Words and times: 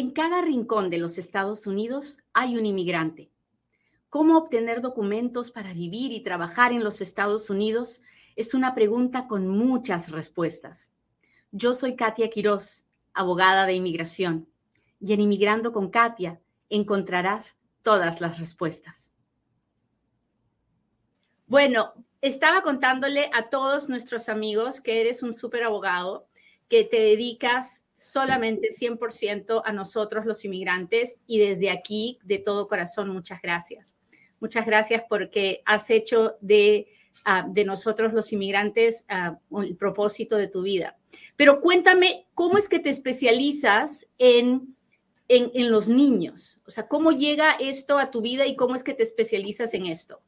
En 0.00 0.12
cada 0.12 0.40
rincón 0.40 0.88
de 0.88 0.96
los 0.96 1.18
Estados 1.18 1.66
Unidos 1.66 2.20
hay 2.32 2.56
un 2.56 2.64
inmigrante. 2.64 3.30
¿Cómo 4.08 4.38
obtener 4.38 4.80
documentos 4.80 5.50
para 5.50 5.74
vivir 5.74 6.10
y 6.12 6.22
trabajar 6.22 6.72
en 6.72 6.82
los 6.82 7.02
Estados 7.02 7.50
Unidos? 7.50 8.00
Es 8.34 8.54
una 8.54 8.74
pregunta 8.74 9.28
con 9.28 9.46
muchas 9.46 10.10
respuestas. 10.10 10.90
Yo 11.52 11.74
soy 11.74 11.96
Katia 11.96 12.30
Quiroz, 12.30 12.86
abogada 13.12 13.66
de 13.66 13.74
inmigración, 13.74 14.48
y 15.00 15.12
en 15.12 15.20
Inmigrando 15.20 15.70
con 15.70 15.90
Katia 15.90 16.40
encontrarás 16.70 17.58
todas 17.82 18.22
las 18.22 18.38
respuestas. 18.38 19.12
Bueno, 21.46 21.92
estaba 22.22 22.62
contándole 22.62 23.30
a 23.34 23.50
todos 23.50 23.90
nuestros 23.90 24.30
amigos 24.30 24.80
que 24.80 25.02
eres 25.02 25.22
un 25.22 25.34
súper 25.34 25.62
abogado, 25.62 26.29
que 26.70 26.84
te 26.84 27.00
dedicas 27.00 27.84
solamente 27.94 28.68
100% 28.68 29.60
a 29.64 29.72
nosotros 29.72 30.24
los 30.24 30.44
inmigrantes 30.44 31.20
y 31.26 31.40
desde 31.40 31.68
aquí, 31.70 32.18
de 32.22 32.38
todo 32.38 32.68
corazón, 32.68 33.10
muchas 33.10 33.42
gracias. 33.42 33.96
Muchas 34.38 34.64
gracias 34.64 35.02
porque 35.08 35.62
has 35.66 35.90
hecho 35.90 36.36
de, 36.40 36.86
ah, 37.24 37.44
de 37.46 37.64
nosotros 37.64 38.14
los 38.14 38.32
inmigrantes 38.32 39.04
uh, 39.50 39.60
el 39.60 39.76
propósito 39.76 40.36
de 40.36 40.46
tu 40.46 40.62
vida. 40.62 40.96
Pero 41.36 41.60
cuéntame, 41.60 42.28
¿cómo 42.34 42.56
es 42.56 42.68
que 42.68 42.78
te 42.78 42.88
especializas 42.88 44.06
en, 44.16 44.76
en, 45.26 45.50
en 45.52 45.72
los 45.72 45.88
niños? 45.88 46.62
O 46.66 46.70
sea, 46.70 46.86
¿cómo 46.86 47.10
llega 47.10 47.56
esto 47.58 47.98
a 47.98 48.12
tu 48.12 48.22
vida 48.22 48.46
y 48.46 48.54
cómo 48.54 48.76
es 48.76 48.84
que 48.84 48.94
te 48.94 49.02
especializas 49.02 49.74
en 49.74 49.86
esto? 49.86 50.22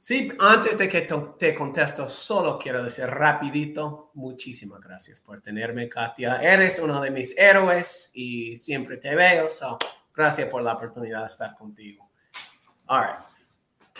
Sí, 0.00 0.28
antes 0.38 0.78
de 0.78 0.88
que 0.88 1.08
te 1.38 1.54
contesto, 1.54 2.08
solo 2.08 2.58
quiero 2.58 2.82
decir 2.82 3.06
rapidito, 3.06 4.12
muchísimas 4.14 4.80
gracias 4.80 5.20
por 5.20 5.40
tenerme, 5.42 5.88
Katia. 5.88 6.36
Eres 6.40 6.78
uno 6.78 7.00
de 7.00 7.10
mis 7.10 7.36
héroes 7.36 8.10
y 8.14 8.56
siempre 8.56 8.96
te 8.98 9.14
veo, 9.14 9.50
so 9.50 9.76
gracias 10.14 10.48
por 10.48 10.62
la 10.62 10.74
oportunidad 10.74 11.22
de 11.22 11.26
estar 11.26 11.54
contigo. 11.56 12.08
All 12.86 13.02
right. 13.02 13.18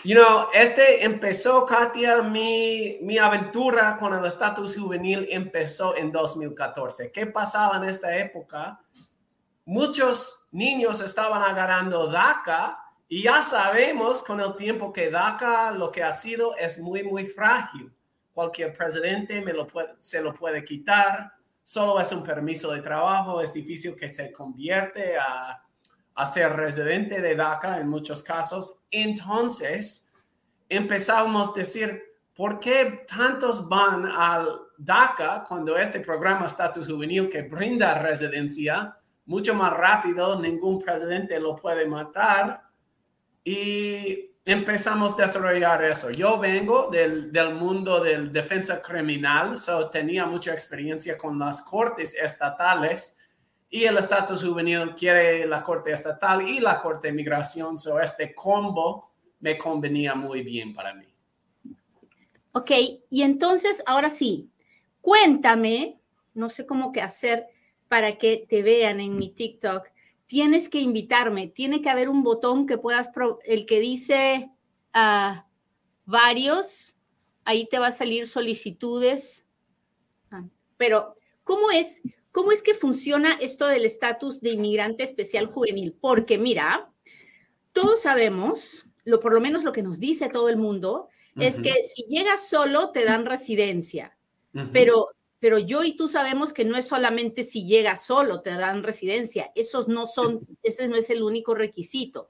You 0.05 0.15
know, 0.15 0.47
este 0.53 1.03
empezó, 1.03 1.65
Katia, 1.65 2.21
mi, 2.21 2.99
mi 3.01 3.17
aventura 3.17 3.97
con 3.97 4.13
el 4.13 4.25
estatus 4.25 4.77
juvenil 4.77 5.27
empezó 5.29 5.97
en 5.97 6.11
2014. 6.13 7.11
¿Qué 7.11 7.25
pasaba 7.25 7.75
en 7.75 7.83
esta 7.83 8.15
época? 8.17 8.79
Muchos 9.65 10.47
niños 10.51 11.01
estaban 11.01 11.43
agarrando 11.43 12.07
DACA 12.07 12.88
y 13.11 13.23
ya 13.23 13.41
sabemos 13.41 14.23
con 14.23 14.39
el 14.39 14.55
tiempo 14.55 14.93
que 14.93 15.09
DACA 15.09 15.71
lo 15.71 15.91
que 15.91 16.03
ha 16.03 16.11
sido 16.11 16.55
es 16.55 16.77
muy, 16.77 17.01
muy 17.01 17.25
frágil. 17.25 17.91
Cualquier 18.31 18.71
presidente 18.71 19.41
me 19.41 19.51
lo 19.51 19.65
puede, 19.65 19.95
se 19.99 20.21
lo 20.21 20.31
puede 20.31 20.63
quitar. 20.63 21.33
Solo 21.63 21.99
es 21.99 22.11
un 22.11 22.23
permiso 22.23 22.71
de 22.71 22.83
trabajo. 22.83 23.41
Es 23.41 23.51
difícil 23.51 23.95
que 23.95 24.09
se 24.09 24.31
convierte 24.31 25.17
a, 25.17 25.59
a 26.13 26.25
ser 26.27 26.55
residente 26.55 27.19
de 27.19 27.35
DACA 27.35 27.79
en 27.79 27.87
muchos 27.87 28.21
casos. 28.21 28.81
Entonces, 28.91 30.07
empezamos 30.69 31.49
a 31.49 31.53
decir, 31.55 32.03
¿por 32.35 32.59
qué 32.59 33.05
tantos 33.07 33.67
van 33.67 34.05
al 34.05 34.47
DACA 34.77 35.43
cuando 35.47 35.75
este 35.79 35.99
programa 35.99 36.45
estatus 36.45 36.87
juvenil 36.87 37.27
que 37.27 37.41
brinda 37.41 37.97
residencia 37.97 38.95
mucho 39.25 39.55
más 39.55 39.73
rápido, 39.73 40.39
ningún 40.39 40.79
presidente 40.79 41.39
lo 41.39 41.55
puede 41.55 41.87
matar? 41.87 42.68
Y 43.51 44.35
empezamos 44.45 45.13
a 45.13 45.23
desarrollar 45.23 45.83
eso. 45.83 46.11
Yo 46.11 46.37
vengo 46.37 46.87
del, 46.91 47.31
del 47.31 47.55
mundo 47.55 47.99
del 47.99 48.31
defensa 48.31 48.79
criminal, 48.79 49.57
so 49.57 49.89
tenía 49.89 50.27
mucha 50.27 50.53
experiencia 50.53 51.17
con 51.17 51.39
las 51.39 51.63
cortes 51.63 52.13
estatales 52.13 53.17
y 53.67 53.85
el 53.85 53.97
estatus 53.97 54.43
juvenil 54.43 54.93
quiere 54.95 55.47
la 55.47 55.63
corte 55.63 55.91
estatal 55.91 56.47
y 56.47 56.59
la 56.59 56.79
corte 56.79 57.07
de 57.07 57.13
migración, 57.15 57.75
so 57.75 57.99
este 57.99 58.35
combo 58.35 59.13
me 59.39 59.57
convenía 59.57 60.13
muy 60.13 60.43
bien 60.43 60.75
para 60.75 60.93
mí. 60.93 61.07
Ok, 62.51 62.69
y 63.09 63.23
entonces 63.23 63.81
ahora 63.87 64.11
sí, 64.11 64.47
cuéntame, 65.01 65.99
no 66.35 66.49
sé 66.49 66.67
cómo 66.67 66.91
que 66.91 67.01
hacer 67.01 67.47
para 67.87 68.11
que 68.11 68.45
te 68.47 68.61
vean 68.61 68.99
en 68.99 69.17
mi 69.17 69.31
TikTok 69.31 69.87
tienes 70.29 70.69
que 70.69 70.79
invitarme, 70.79 71.47
tiene 71.47 71.81
que 71.81 71.89
haber 71.89 72.07
un 72.07 72.21
botón 72.21 72.67
que 72.67 72.77
puedas, 72.77 73.09
el 73.45 73.65
que 73.65 73.79
dice 73.79 74.51
uh, 74.93 75.41
varios, 76.05 76.95
ahí 77.45 77.67
te 77.67 77.79
va 77.79 77.87
a 77.87 77.91
salir 77.91 78.27
solicitudes. 78.27 79.43
Ah, 80.29 80.45
pero, 80.77 81.15
¿cómo 81.43 81.71
es, 81.71 82.03
¿cómo 82.31 82.51
es 82.51 82.61
que 82.61 82.75
funciona 82.75 83.39
esto 83.41 83.65
del 83.65 83.85
estatus 83.85 84.39
de 84.39 84.51
inmigrante 84.51 85.01
especial 85.01 85.47
juvenil? 85.47 85.97
Porque 85.99 86.37
mira, 86.37 86.91
todos 87.73 88.03
sabemos, 88.03 88.85
lo, 89.05 89.19
por 89.19 89.33
lo 89.33 89.41
menos 89.41 89.63
lo 89.63 89.71
que 89.71 89.81
nos 89.81 89.99
dice 89.99 90.29
todo 90.29 90.47
el 90.47 90.57
mundo, 90.57 91.09
es 91.37 91.59
que 91.59 91.73
si 91.81 92.03
llegas 92.03 92.49
solo 92.49 92.91
te 92.91 93.03
dan 93.03 93.25
residencia, 93.25 94.15
pero 94.73 95.07
pero 95.39 95.57
yo 95.57 95.83
y 95.83 95.95
tú 95.95 96.07
sabemos 96.07 96.53
que 96.53 96.65
no 96.65 96.75
es 96.77 96.87
solamente 96.87 97.43
si 97.43 97.65
llegas 97.65 98.05
solo 98.05 98.41
te 98.41 98.51
dan 98.55 98.83
residencia, 98.83 99.51
esos 99.55 99.87
no 99.87 100.05
son, 100.05 100.45
ese 100.63 100.87
no 100.87 100.95
es 100.95 101.09
el 101.09 101.23
único 101.23 101.55
requisito. 101.55 102.29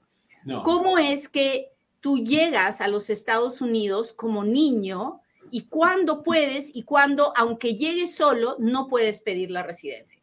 ¿Cómo 0.64 0.96
es 0.96 1.28
que 1.28 1.72
tú 2.00 2.18
llegas 2.18 2.80
a 2.80 2.88
los 2.88 3.10
Estados 3.10 3.60
Unidos 3.60 4.12
como 4.12 4.44
niño 4.44 5.20
y 5.50 5.66
cuándo 5.66 6.22
puedes 6.22 6.74
y 6.74 6.84
cuándo, 6.84 7.34
aunque 7.36 7.74
llegues 7.74 8.14
solo, 8.14 8.56
no 8.58 8.86
puedes 8.86 9.20
pedir 9.20 9.50
la 9.50 9.62
residencia? 9.62 10.22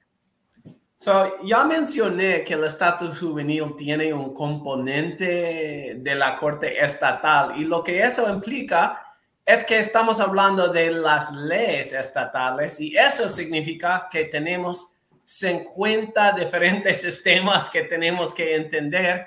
So, 1.00 1.36
ya 1.46 1.64
mencioné 1.64 2.44
que 2.44 2.56
el 2.56 2.64
estatus 2.64 3.20
juvenil 3.20 3.76
tiene 3.78 4.12
un 4.12 4.34
componente 4.34 6.00
de 6.00 6.16
la 6.16 6.36
corte 6.36 6.84
estatal 6.84 7.52
y 7.56 7.66
lo 7.66 7.84
que 7.84 8.02
eso 8.02 8.28
implica 8.28 9.07
es 9.48 9.64
que 9.64 9.80
estamos 9.80 10.20
hablando 10.20 10.68
de 10.68 10.92
las 10.92 11.32
leyes 11.32 11.94
estatales 11.94 12.82
y 12.82 12.98
eso 12.98 13.30
significa 13.30 14.10
que 14.12 14.26
tenemos 14.26 14.94
50 15.24 16.34
diferentes 16.34 17.02
sistemas 17.02 17.70
que 17.70 17.84
tenemos 17.84 18.34
que 18.34 18.56
entender 18.56 19.26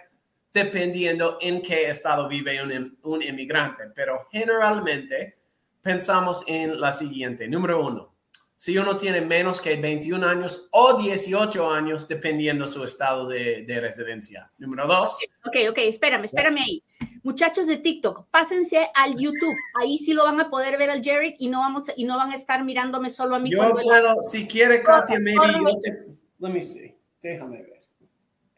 dependiendo 0.53 1.39
en 1.41 1.63
qué 1.63 1.89
estado 1.89 2.29
vive 2.29 2.63
un, 2.63 2.99
un 3.03 3.23
inmigrante. 3.23 3.85
Pero 3.95 4.29
generalmente 4.31 5.39
pensamos 5.81 6.45
en 6.47 6.79
la 6.79 6.93
siguiente. 6.93 7.49
Número 7.49 7.83
uno, 7.83 8.15
si 8.59 8.77
uno 8.77 8.99
tiene 8.99 9.23
menos 9.23 9.59
que 9.59 9.77
21 9.77 10.27
años 10.27 10.69
o 10.73 11.01
18 11.01 11.71
años, 11.71 12.07
dependiendo 12.07 12.67
su 12.67 12.85
estado 12.85 13.27
de, 13.27 13.65
de 13.65 13.81
residencia. 13.81 14.53
Número 14.59 14.87
dos. 14.87 15.17
Ok, 15.47 15.57
ok, 15.71 15.79
espérame, 15.79 16.25
espérame 16.25 16.59
ahí. 16.59 16.85
Muchachos 17.23 17.67
de 17.67 17.77
TikTok, 17.77 18.27
pásense 18.31 18.91
al 18.95 19.17
YouTube. 19.17 19.55
Ahí 19.81 19.99
sí 19.99 20.13
lo 20.13 20.25
van 20.25 20.41
a 20.41 20.49
poder 20.49 20.79
ver 20.79 20.91
al 20.91 21.03
Jared 21.03 21.35
y 21.39 21.49
no 21.49 21.61
vamos 21.61 21.91
y 21.97 22.05
no 22.05 22.17
van 22.17 22.31
a 22.31 22.35
estar 22.35 22.65
mirándome 22.65 23.11
solo 23.11 23.37
a 23.37 23.39
mí. 23.39 23.51
Yo 23.51 23.75
puedo, 23.75 24.15
si 24.31 24.47
quiere, 24.47 24.83
Katia, 24.83 25.19
maybe 25.19 25.37
yo 25.37 25.79
te, 25.81 26.07
let 26.39 26.51
me 26.51 26.63
see. 26.63 26.95
Déjame 27.23 27.63
ver. 27.63 27.81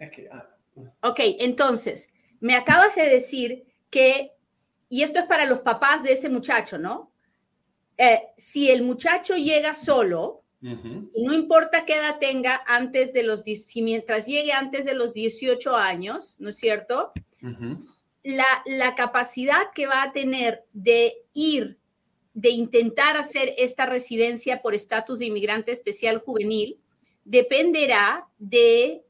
Okay. 0.09 0.27
Ah. 0.31 0.49
Ok, 1.03 1.21
entonces, 1.39 2.09
me 2.41 2.55
acabas 2.55 2.95
de 2.95 3.09
decir 3.09 3.65
que, 3.91 4.33
y 4.89 5.03
esto 5.03 5.19
es 5.19 5.27
para 5.27 5.47
los 5.47 5.61
papás 5.61 6.03
de 6.03 6.13
ese 6.13 6.29
muchacho, 6.29 6.79
¿no? 6.79 7.13
Eh, 7.99 8.23
si 8.37 8.71
el 8.71 8.83
muchacho 8.83 9.37
llega 9.37 9.75
solo, 9.75 10.43
y 10.61 11.25
no 11.25 11.33
importa 11.33 11.85
qué 11.85 11.97
edad 11.97 12.19
tenga 12.21 12.63
antes 12.69 13.13
de 13.13 13.25
los, 13.25 13.43
si 13.43 13.83
mientras 13.83 14.27
llegue 14.27 14.53
antes 14.53 14.85
de 14.85 14.95
los 14.95 15.13
18 15.13 15.77
años, 15.77 16.37
¿no 16.39 16.51
es 16.51 16.57
cierto? 16.57 17.13
La, 18.23 18.95
capacidad 18.95 19.73
que 19.75 19.87
va 19.87 20.03
a 20.03 20.13
tener 20.13 20.65
de 20.73 21.15
ir, 21.35 21.79
de 22.35 22.51
intentar 22.51 23.17
hacer 23.17 23.55
esta 23.59 23.87
residencia 23.87 24.63
por 24.63 24.75
estatus 24.75 25.19
de 25.19 25.27
inmigrante 25.27 25.73
especial 25.73 26.19
juvenil, 26.19 26.79
dependerá 27.25 28.29
de 28.39 29.03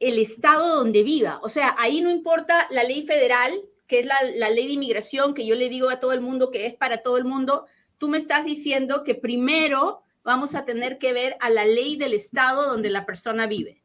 el 0.00 0.18
estado 0.18 0.76
donde 0.76 1.02
viva. 1.02 1.40
O 1.42 1.48
sea, 1.48 1.76
ahí 1.78 2.00
no 2.00 2.10
importa 2.10 2.66
la 2.70 2.84
ley 2.84 3.06
federal, 3.06 3.60
que 3.86 4.00
es 4.00 4.06
la, 4.06 4.16
la, 4.36 4.50
ley 4.50 4.66
de 4.66 4.72
inmigración, 4.74 5.34
que 5.34 5.46
yo 5.46 5.54
le 5.54 5.68
digo 5.68 5.90
a 5.90 6.00
todo 6.00 6.12
el 6.12 6.20
mundo 6.20 6.50
que 6.50 6.66
es 6.66 6.74
para 6.74 7.02
todo 7.02 7.16
el 7.16 7.24
mundo, 7.24 7.66
tú 7.98 8.08
me 8.08 8.18
estás 8.18 8.44
diciendo 8.44 9.04
que 9.04 9.14
primero 9.14 10.02
vamos 10.22 10.54
a 10.54 10.64
tener 10.64 10.98
que 10.98 11.12
ver 11.12 11.36
a 11.40 11.50
la 11.50 11.64
ley 11.64 11.96
del 11.96 12.14
estado 12.14 12.66
donde 12.66 12.90
la 12.90 13.04
persona 13.04 13.46
vive. 13.46 13.79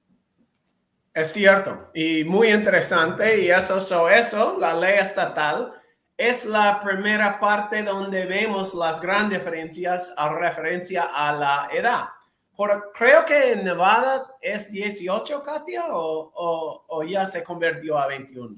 Es 1.16 1.32
cierto 1.32 1.92
y 1.94 2.26
muy 2.26 2.50
interesante 2.50 3.40
y 3.40 3.50
eso, 3.50 3.80
so 3.80 4.10
eso, 4.10 4.58
la 4.60 4.74
ley 4.74 4.98
estatal, 5.00 5.72
es 6.18 6.44
la 6.44 6.82
primera 6.84 7.40
parte 7.40 7.84
donde 7.84 8.26
vemos 8.26 8.74
las 8.74 9.00
grandes 9.00 9.40
diferencias 9.40 10.14
a 10.18 10.34
referencia 10.34 11.04
a 11.04 11.32
la 11.32 11.70
edad. 11.72 12.10
Por, 12.54 12.92
creo 12.94 13.24
que 13.24 13.54
en 13.54 13.64
Nevada 13.64 14.28
es 14.42 14.70
18, 14.70 15.42
Katia, 15.42 15.86
o, 15.96 16.84
o, 16.86 17.04
ya 17.04 17.26
se 17.26 17.44
convirtió 17.46 17.98
a 17.98 18.08
21. 18.08 18.58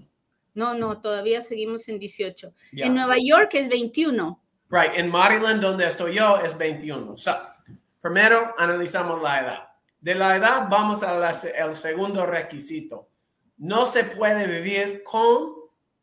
No, 0.56 0.74
no, 0.74 1.00
todavía 1.00 1.44
seguimos 1.44 1.88
en 1.90 2.00
18. 2.00 2.54
En 2.72 2.96
Nueva 2.96 3.18
York 3.24 3.52
es 3.54 3.70
21. 3.70 4.42
Right, 4.72 4.94
en 4.96 5.12
Maryland, 5.12 5.62
donde 5.62 5.86
estoy 5.86 6.16
yo, 6.16 6.38
es 6.38 6.58
21. 6.58 7.18
So, 7.18 7.36
primero 8.02 8.56
analizamos 8.58 9.22
la 9.22 9.42
edad. 9.42 9.67
De 10.08 10.16
la 10.16 10.38
edad, 10.38 10.70
vamos 10.70 11.04
al 11.04 11.76
segundo 11.76 12.26
requisito. 12.26 13.10
No 13.58 13.86
se 13.86 14.06
puede 14.06 14.48
vivir 14.48 15.04
con 15.04 15.54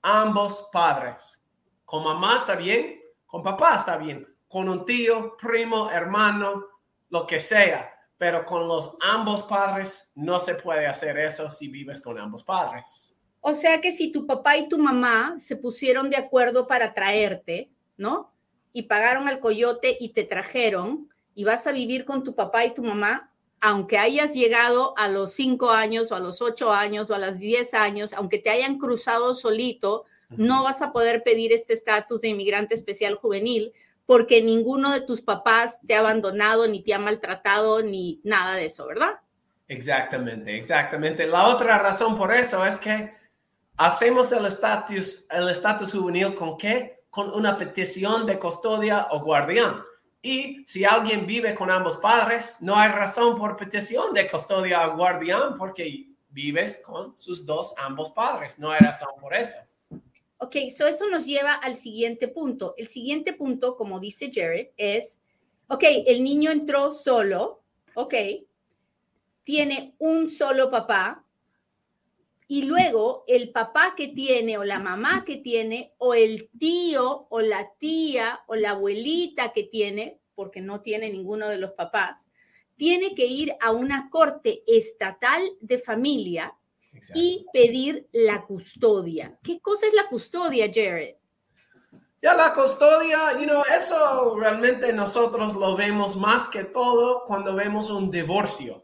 ambos 0.02 0.68
padres. 0.70 1.42
Con 1.86 2.04
mamá 2.04 2.36
está 2.36 2.54
bien, 2.54 3.00
con 3.24 3.42
papá 3.42 3.76
está 3.76 3.96
bien, 3.96 4.28
con 4.46 4.68
un 4.68 4.84
tío, 4.84 5.38
primo, 5.38 5.90
hermano, 5.90 6.66
lo 7.08 7.26
que 7.26 7.40
sea, 7.40 7.94
pero 8.18 8.44
con 8.44 8.68
los 8.68 8.94
ambos 9.00 9.42
padres 9.44 10.12
no 10.16 10.38
se 10.38 10.56
puede 10.56 10.86
hacer 10.86 11.18
eso 11.18 11.48
si 11.48 11.68
vives 11.68 12.02
con 12.02 12.18
ambos 12.18 12.44
padres. 12.44 13.16
O 13.40 13.54
sea 13.54 13.80
que 13.80 13.90
si 13.90 14.12
tu 14.12 14.26
papá 14.26 14.58
y 14.58 14.68
tu 14.68 14.76
mamá 14.76 15.36
se 15.38 15.56
pusieron 15.56 16.10
de 16.10 16.18
acuerdo 16.18 16.66
para 16.66 16.92
traerte, 16.92 17.70
¿no? 17.96 18.34
Y 18.70 18.82
pagaron 18.82 19.28
al 19.28 19.40
coyote 19.40 19.96
y 19.98 20.10
te 20.10 20.24
trajeron 20.24 21.08
y 21.34 21.44
vas 21.44 21.66
a 21.66 21.72
vivir 21.72 22.04
con 22.04 22.22
tu 22.22 22.34
papá 22.34 22.66
y 22.66 22.74
tu 22.74 22.82
mamá, 22.82 23.30
aunque 23.66 23.96
hayas 23.96 24.34
llegado 24.34 24.92
a 24.98 25.08
los 25.08 25.32
cinco 25.32 25.70
años 25.70 26.12
o 26.12 26.16
a 26.16 26.20
los 26.20 26.42
ocho 26.42 26.70
años 26.70 27.08
o 27.08 27.14
a 27.14 27.18
los 27.18 27.38
diez 27.38 27.72
años, 27.72 28.12
aunque 28.12 28.38
te 28.38 28.50
hayan 28.50 28.76
cruzado 28.76 29.32
solito, 29.32 30.04
no 30.28 30.64
vas 30.64 30.82
a 30.82 30.92
poder 30.92 31.22
pedir 31.22 31.50
este 31.50 31.72
estatus 31.72 32.20
de 32.20 32.28
inmigrante 32.28 32.74
especial 32.74 33.14
juvenil 33.14 33.72
porque 34.04 34.42
ninguno 34.42 34.92
de 34.92 35.00
tus 35.00 35.22
papás 35.22 35.80
te 35.86 35.94
ha 35.94 36.00
abandonado, 36.00 36.68
ni 36.68 36.82
te 36.82 36.92
ha 36.92 36.98
maltratado, 36.98 37.82
ni 37.82 38.20
nada 38.22 38.54
de 38.54 38.66
eso, 38.66 38.86
¿verdad? 38.86 39.12
Exactamente, 39.66 40.54
exactamente. 40.58 41.26
La 41.26 41.48
otra 41.48 41.78
razón 41.78 42.18
por 42.18 42.34
eso 42.34 42.66
es 42.66 42.78
que 42.78 43.12
hacemos 43.78 44.30
el 44.32 44.44
estatus 44.44 45.24
el 45.30 45.48
estatus 45.48 45.92
juvenil 45.92 46.34
con 46.34 46.58
qué? 46.58 47.04
Con 47.08 47.30
una 47.30 47.56
petición 47.56 48.26
de 48.26 48.38
custodia 48.38 49.06
o 49.10 49.20
guardián. 49.20 49.82
Y 50.24 50.64
si 50.66 50.86
alguien 50.86 51.26
vive 51.26 51.54
con 51.54 51.70
ambos 51.70 51.98
padres, 51.98 52.56
no 52.62 52.76
hay 52.76 52.88
razón 52.90 53.36
por 53.36 53.58
petición 53.58 54.14
de 54.14 54.26
custodia 54.26 54.88
o 54.88 54.96
guardián 54.96 55.54
porque 55.54 56.08
vives 56.30 56.82
con 56.82 57.16
sus 57.18 57.44
dos 57.44 57.74
ambos 57.76 58.10
padres. 58.12 58.58
No 58.58 58.70
hay 58.70 58.80
razón 58.80 59.10
por 59.20 59.34
eso. 59.34 59.58
Ok, 60.38 60.56
so 60.74 60.86
eso 60.86 61.06
nos 61.10 61.26
lleva 61.26 61.52
al 61.52 61.76
siguiente 61.76 62.26
punto. 62.28 62.72
El 62.78 62.86
siguiente 62.86 63.34
punto, 63.34 63.76
como 63.76 64.00
dice 64.00 64.30
Jared, 64.32 64.68
es, 64.78 65.20
ok, 65.68 65.84
el 66.06 66.24
niño 66.24 66.50
entró 66.50 66.90
solo, 66.90 67.62
ok, 67.92 68.14
tiene 69.42 69.94
un 69.98 70.30
solo 70.30 70.70
papá, 70.70 71.23
y 72.54 72.62
luego 72.62 73.24
el 73.26 73.50
papá 73.50 73.94
que 73.96 74.06
tiene 74.06 74.58
o 74.58 74.62
la 74.62 74.78
mamá 74.78 75.24
que 75.24 75.38
tiene 75.38 75.92
o 75.98 76.14
el 76.14 76.50
tío 76.56 77.26
o 77.28 77.40
la 77.40 77.72
tía 77.80 78.44
o 78.46 78.54
la 78.54 78.70
abuelita 78.70 79.52
que 79.52 79.64
tiene, 79.64 80.20
porque 80.36 80.60
no 80.60 80.80
tiene 80.80 81.10
ninguno 81.10 81.48
de 81.48 81.58
los 81.58 81.72
papás, 81.72 82.28
tiene 82.76 83.16
que 83.16 83.26
ir 83.26 83.56
a 83.60 83.72
una 83.72 84.08
corte 84.08 84.62
estatal 84.68 85.42
de 85.62 85.78
familia 85.78 86.56
y 87.12 87.44
pedir 87.52 88.08
la 88.12 88.46
custodia. 88.46 89.36
¿Qué 89.42 89.60
cosa 89.60 89.88
es 89.88 89.92
la 89.92 90.06
custodia, 90.06 90.70
Jared? 90.72 91.16
Ya 92.22 92.34
la 92.34 92.54
custodia, 92.54 93.36
you 93.36 93.46
know, 93.46 93.64
eso 93.76 94.36
realmente 94.38 94.92
nosotros 94.92 95.56
lo 95.56 95.74
vemos 95.74 96.16
más 96.16 96.48
que 96.48 96.62
todo 96.62 97.24
cuando 97.26 97.56
vemos 97.56 97.90
un 97.90 98.12
divorcio. 98.12 98.83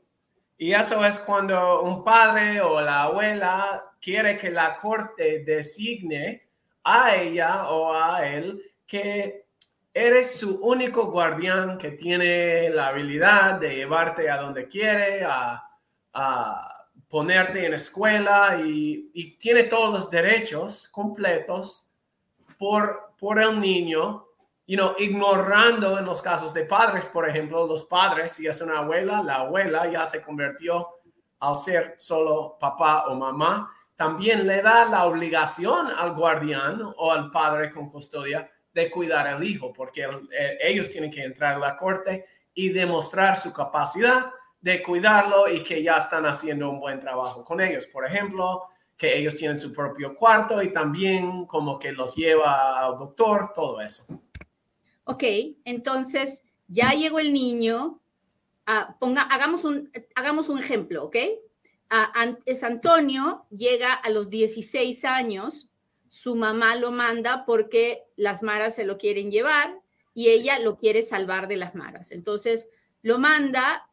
Y 0.63 0.75
eso 0.75 1.03
es 1.07 1.19
cuando 1.21 1.81
un 1.81 2.05
padre 2.05 2.61
o 2.61 2.83
la 2.83 3.05
abuela 3.05 3.95
quiere 3.99 4.37
que 4.37 4.51
la 4.51 4.77
corte 4.77 5.43
designe 5.43 6.51
a 6.85 7.17
ella 7.17 7.71
o 7.71 7.95
a 7.95 8.27
él 8.29 8.63
que 8.87 9.47
eres 9.91 10.39
su 10.39 10.59
único 10.61 11.11
guardián 11.11 11.79
que 11.79 11.93
tiene 11.93 12.69
la 12.69 12.89
habilidad 12.89 13.55
de 13.55 13.75
llevarte 13.75 14.29
a 14.29 14.37
donde 14.37 14.69
quiere, 14.69 15.25
a, 15.25 15.67
ponerte 17.09 17.65
en 17.65 17.73
escuela 17.73 18.61
y, 18.63 19.39
tiene 19.39 19.63
todos 19.63 19.91
los 19.91 20.11
derechos 20.11 20.89
completos 20.89 21.91
por, 22.59 23.15
por 23.19 23.41
el 23.41 23.59
niño, 23.59 24.27
you 24.71 24.77
know, 24.77 24.95
ignorando 24.99 25.99
en 25.99 26.05
los 26.05 26.23
casos 26.23 26.55
de 26.55 26.63
padres, 26.63 27.09
por 27.09 27.29
ejemplo, 27.29 27.67
los 27.67 27.87
padres, 27.87 28.31
si 28.31 28.47
es 28.47 28.61
una 28.61 28.79
abuela, 28.79 29.21
la 29.21 29.41
abuela 29.41 29.91
ya 29.91 30.07
se 30.07 30.23
convirtió 30.23 30.87
al 31.41 31.57
ser 31.57 31.97
solo 31.99 32.57
papá 32.57 33.07
o 33.09 33.17
mamá, 33.17 33.69
también 33.97 34.47
le 34.47 34.63
da 34.63 34.85
la 34.85 35.07
obligación 35.07 35.89
al 35.89 36.15
guardián 36.15 36.81
o 36.99 37.11
al 37.11 37.33
padre 37.33 37.73
con 37.73 37.91
custodia 37.91 38.49
de 38.73 38.89
cuidar 38.93 39.27
al 39.27 39.43
hijo, 39.43 39.73
porque 39.73 40.09
ellos 40.61 40.89
tienen 40.89 41.11
que 41.11 41.25
entrar 41.25 41.57
a 41.57 41.59
la 41.59 41.77
corte 41.77 42.25
y 42.55 42.69
demostrar 42.69 43.37
su 43.37 43.53
capacidad 43.53 44.31
de 44.61 44.85
cuidarlo 44.85 45.51
y 45.53 45.65
que 45.65 45.83
ya 45.83 45.97
están 45.97 46.27
haciendo 46.27 46.71
un 46.71 46.79
buen 46.79 47.01
trabajo 47.01 47.45
con 47.45 47.61
ellos. 47.61 47.89
Por 47.89 48.07
ejemplo, 48.07 48.67
que 48.97 49.19
ellos 49.19 49.35
tienen 49.35 49.59
su 49.59 49.73
propio 49.73 50.15
cuarto 50.15 50.63
y 50.63 50.73
también 50.73 51.45
como 51.47 51.77
que 51.77 51.91
los 51.91 52.15
lleva 52.15 52.79
al 52.79 52.97
doctor, 52.99 53.53
todo 53.53 53.81
eso. 53.81 54.07
Ok, 55.11 55.25
entonces 55.65 56.45
ya 56.69 56.93
llegó 56.93 57.19
el 57.19 57.33
niño. 57.33 58.01
Ah, 58.65 58.97
ponga, 59.01 59.23
hagamos, 59.23 59.65
un, 59.65 59.91
hagamos 60.15 60.49
un 60.49 60.61
ejemplo, 60.61 61.03
¿ok? 61.03 61.17
Ah, 61.89 62.37
es 62.47 62.63
Antonio, 62.63 63.45
llega 63.51 63.93
a 63.93 64.09
los 64.11 64.31
16 64.31 65.05
años, 65.05 65.69
su 66.09 66.37
mamá 66.37 66.77
lo 66.77 66.93
manda 66.93 67.45
porque 67.45 68.05
las 68.15 68.45
maras 68.45 68.77
se 68.77 68.85
lo 68.85 68.99
quieren 68.99 69.33
llevar 69.33 69.81
y 70.15 70.29
ella 70.29 70.61
lo 70.61 70.79
quiere 70.79 71.03
salvar 71.03 71.49
de 71.49 71.57
las 71.57 71.75
maras. 71.75 72.13
Entonces 72.13 72.69
lo 73.03 73.19
manda 73.19 73.89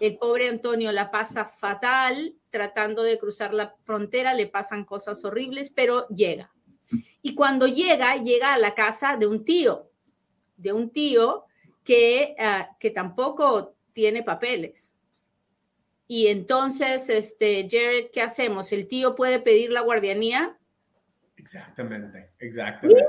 el 0.00 0.18
pobre 0.18 0.48
Antonio 0.48 0.92
la 0.92 1.10
pasa 1.10 1.46
fatal 1.46 2.34
tratando 2.50 3.02
de 3.02 3.18
cruzar 3.18 3.54
la 3.54 3.74
frontera, 3.84 4.34
le 4.34 4.48
pasan 4.48 4.84
cosas 4.84 5.24
horribles, 5.24 5.70
pero 5.70 6.06
llega. 6.08 6.52
Y 7.22 7.34
cuando 7.34 7.66
llega, 7.66 8.16
llega 8.16 8.52
a 8.52 8.58
la 8.58 8.74
casa 8.74 9.16
de 9.16 9.26
un 9.26 9.46
tío, 9.46 9.90
de 10.64 10.72
un 10.72 10.90
tío 10.90 11.44
que, 11.84 12.34
ah, 12.40 12.70
que 12.80 12.90
tampoco 12.90 13.76
tiene 13.92 14.24
papeles. 14.24 14.92
Y 16.08 16.26
entonces, 16.26 17.08
este, 17.08 17.68
Jared, 17.70 18.10
¿qué 18.12 18.22
hacemos? 18.22 18.72
¿El 18.72 18.88
tío 18.88 19.14
puede 19.14 19.40
pedir 19.40 19.70
la 19.70 19.82
guardianía? 19.82 20.58
Exactamente, 21.36 22.32
exactamente. 22.38 23.04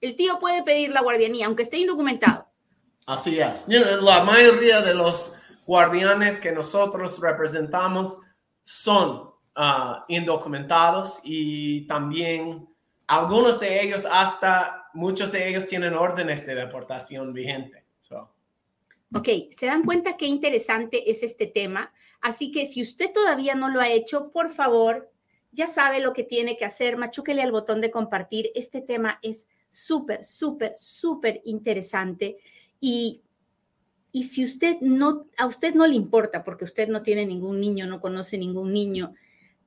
El 0.00 0.14
tío 0.14 0.38
puede 0.38 0.62
pedir 0.62 0.90
la 0.90 1.00
guardianía, 1.00 1.46
aunque 1.46 1.64
esté 1.64 1.78
indocumentado. 1.78 2.46
Así 3.06 3.40
es. 3.40 3.66
La 3.68 4.22
mayoría 4.22 4.82
de 4.82 4.94
los 4.94 5.34
guardianes 5.66 6.38
que 6.40 6.52
nosotros 6.52 7.20
representamos 7.20 8.18
son 8.62 9.30
ah, 9.56 10.04
indocumentados 10.08 11.20
y 11.24 11.86
también 11.86 12.68
algunos 13.06 13.58
de 13.58 13.82
ellos, 13.82 14.06
hasta 14.10 14.87
muchos 14.98 15.30
de 15.30 15.48
ellos 15.48 15.66
tienen 15.68 15.94
órdenes 15.94 16.44
de 16.44 16.56
deportación 16.56 17.32
vigente. 17.32 17.84
Ok, 19.14 19.28
¿se 19.50 19.66
dan 19.66 19.84
cuenta 19.84 20.16
qué 20.16 20.26
interesante 20.26 21.08
es 21.08 21.22
este 21.22 21.46
tema? 21.46 21.92
Así 22.20 22.50
que 22.50 22.66
si 22.66 22.82
usted 22.82 23.12
todavía 23.12 23.54
no 23.54 23.68
lo 23.68 23.80
ha 23.80 23.88
hecho, 23.88 24.32
por 24.32 24.50
favor, 24.50 25.10
ya 25.52 25.68
sabe 25.68 26.00
lo 26.00 26.12
que 26.12 26.24
tiene 26.24 26.56
que 26.56 26.64
hacer, 26.64 26.96
machúquele 26.96 27.42
al 27.42 27.52
botón 27.52 27.80
de 27.80 27.92
compartir. 27.92 28.50
Este 28.56 28.80
tema 28.80 29.20
es 29.22 29.46
súper, 29.70 30.24
súper, 30.24 30.72
súper 30.74 31.42
interesante 31.44 32.36
y, 32.80 33.22
y 34.10 34.24
si 34.24 34.44
usted 34.44 34.78
no, 34.80 35.26
a 35.36 35.46
usted 35.46 35.74
no 35.74 35.86
le 35.86 35.94
importa 35.94 36.42
porque 36.42 36.64
usted 36.64 36.88
no 36.88 37.02
tiene 37.02 37.24
ningún 37.24 37.60
niño, 37.60 37.86
no 37.86 38.00
conoce 38.00 38.36
ningún 38.36 38.72
niño, 38.72 39.14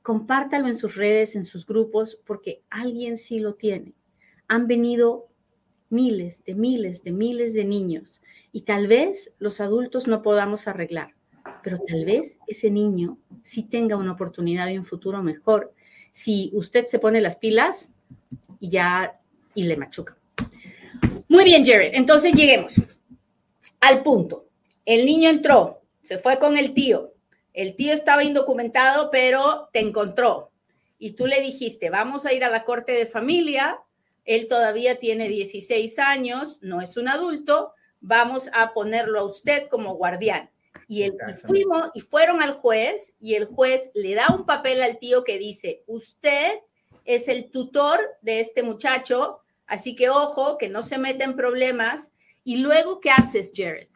compártalo 0.02 0.68
en 0.68 0.78
sus 0.78 0.96
redes, 0.96 1.38
en 1.38 1.46
sus 1.46 1.66
grupos, 1.66 2.22
porque 2.26 2.64
alguien 2.70 3.16
sí 3.16 3.40
lo 3.40 3.54
tiene. 3.54 3.94
Han 4.51 4.67
venido 4.67 5.29
miles 5.88 6.43
de 6.43 6.55
miles 6.55 7.03
de 7.05 7.13
miles 7.13 7.53
de 7.53 7.63
niños 7.63 8.22
y 8.51 8.63
tal 8.63 8.88
vez 8.88 9.34
los 9.39 9.62
adultos 9.62 10.08
no 10.08 10.22
podamos 10.22 10.67
arreglar, 10.67 11.15
pero 11.63 11.79
tal 11.88 12.03
vez 12.03 12.38
ese 12.48 12.70
niño 12.70 13.17
sí 13.43 13.63
tenga 13.63 13.96
una 13.96 14.12
oportunidad 14.12 14.67
y 14.67 14.77
un 14.77 14.84
futuro 14.84 15.24
mejor 15.24 15.74
si 16.12 16.51
usted 16.53 16.84
se 16.84 17.00
pone 17.00 17.22
las 17.22 17.38
pilas 17.38 17.93
y 18.60 18.72
ya 18.72 19.22
y 19.55 19.63
le 19.63 19.77
machuca. 19.77 20.17
Muy 21.29 21.46
bien, 21.46 21.63
Jared. 21.63 21.91
Entonces 21.93 22.34
lleguemos 22.34 22.81
al 23.79 24.03
punto. 24.03 24.48
El 24.84 25.05
niño 25.05 25.29
entró, 25.29 25.81
se 26.01 26.20
fue 26.20 26.39
con 26.39 26.58
el 26.58 26.74
tío. 26.74 27.13
El 27.53 27.77
tío 27.77 27.93
estaba 27.93 28.25
indocumentado, 28.25 29.10
pero 29.12 29.70
te 29.72 29.79
encontró. 29.79 30.51
Y 31.00 31.13
tú 31.13 31.25
le 31.25 31.39
dijiste, 31.39 31.89
vamos 31.89 32.25
a 32.25 32.34
ir 32.34 32.43
a 32.43 32.50
la 32.50 32.65
corte 32.65 32.91
de 32.91 33.05
familia. 33.05 33.79
Él 34.25 34.48
todavía 34.48 35.00
tiene 35.00 35.28
16 35.28 36.00
años, 36.00 36.60
no 36.62 36.82
es 36.82 36.98
un 36.98 37.08
adulto. 37.08 37.74
Vamos 38.00 38.50
a 38.54 38.74
ponerlo 38.74 39.20
a 39.20 39.25
usted 39.25 39.68
como 39.70 39.96
guardián. 39.96 40.50
Y, 40.88 41.04
el, 41.04 41.12
y, 41.12 41.34
fuimos 41.34 41.90
y 41.94 42.01
fueron 42.01 42.42
al 42.42 42.54
juez 42.54 43.13
y 43.20 43.36
el 43.36 43.46
juez 43.46 43.92
le 43.94 44.16
da 44.16 44.28
un 44.30 44.46
papel 44.46 44.82
al 44.82 45.00
tío 45.00 45.24
que 45.24 45.38
dice, 45.38 45.84
usted 45.88 46.60
es 47.06 47.28
el 47.28 47.50
tutor 47.51 48.00
de 48.22 48.40
este 48.40 48.63
muchacho, 48.63 49.40
así 49.68 49.96
que 49.96 50.10
ojo, 50.10 50.58
que 50.58 50.70
no 50.70 50.84
se 50.84 50.98
meta 50.98 51.24
en 51.24 51.36
problemas 51.36 52.12
y 52.44 52.58
luego, 52.58 53.00
¿qué 53.00 53.12
haces, 53.12 53.51
Jared? 53.56 53.88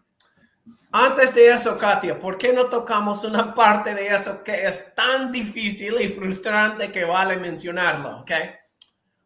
Antes 0.91 1.35
de 1.35 1.49
eso, 1.49 1.77
Katia, 1.77 2.17
¿por 2.17 2.37
qué 2.37 2.53
no 2.53 2.67
tocamos 2.67 3.25
una 3.25 3.53
parte 3.53 3.93
de 3.93 4.07
eso 4.07 4.41
que 4.43 4.65
es 4.65 4.95
tan 4.95 5.31
difícil 5.31 5.99
y 5.99 6.07
frustrante 6.07 6.91
que 6.91 7.03
vale 7.03 7.35
mencionarlo? 7.35 8.21
¿ok? 8.21 8.31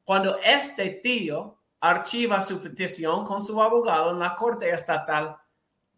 Cuando 0.10 0.40
este 0.40 0.90
tío 0.90 1.60
archiva 1.82 2.42
su 2.42 2.60
petición 2.60 3.24
con 3.24 3.44
su 3.44 3.62
abogado 3.62 4.10
en 4.10 4.18
la 4.18 4.36
Corte 4.36 4.68
Estatal, 4.72 5.38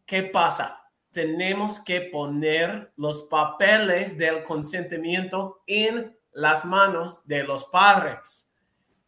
¿qué 0.05 0.23
pasa? 0.23 0.83
Tenemos 1.11 1.79
que 1.79 2.01
poner 2.01 2.91
los 2.97 3.23
papeles 3.23 4.17
del 4.17 4.43
consentimiento 4.43 5.63
en 5.65 6.13
las 6.33 6.65
manos 6.65 7.25
de 7.25 7.45
los 7.45 7.63
padres. 7.63 8.51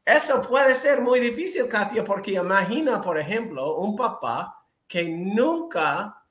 Eso 0.06 0.42
puede 0.42 0.74
ser 0.74 1.02
muy 1.02 1.20
difícil, 1.20 1.68
Katia, 1.68 2.06
porque 2.06 2.32
imagina, 2.32 3.02
por 3.02 3.20
ejemplo, 3.20 3.76
un 3.76 3.98
papá 3.98 4.66
que 4.88 5.04
nunca 5.04 6.24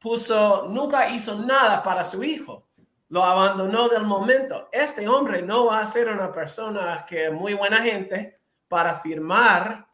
puso, 0.00 0.66
nunca 0.68 1.10
hizo 1.10 1.38
nada 1.38 1.80
para 1.80 2.04
su 2.04 2.24
hijo. 2.24 2.66
Lo 3.08 3.22
abandonó 3.22 3.88
del 3.88 4.04
momento. 4.04 4.68
Este 4.72 5.08
hombre 5.08 5.42
no 5.42 5.66
va 5.66 5.80
a 5.80 5.86
ser 5.86 6.08
una 6.08 6.32
persona 6.32 7.04
que 7.08 7.26
es 7.26 7.32
muy 7.32 7.54
buena 7.54 7.82
gente 7.82 8.40
para 8.68 9.00
firmar 9.00 9.86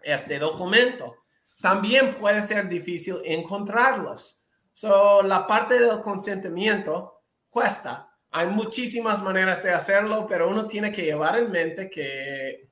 este 0.00 0.38
documento. 0.38 1.16
También 1.60 2.14
puede 2.14 2.40
ser 2.42 2.68
difícil 2.68 3.20
encontrarlos. 3.24 4.42
So, 4.72 5.22
la 5.22 5.46
parte 5.46 5.78
del 5.78 6.00
consentimiento 6.00 7.22
cuesta. 7.50 8.10
Hay 8.30 8.46
muchísimas 8.46 9.20
maneras 9.22 9.62
de 9.62 9.72
hacerlo, 9.72 10.26
pero 10.26 10.48
uno 10.48 10.66
tiene 10.66 10.92
que 10.92 11.02
llevar 11.02 11.36
en 11.36 11.50
mente 11.50 11.90
que 11.90 12.70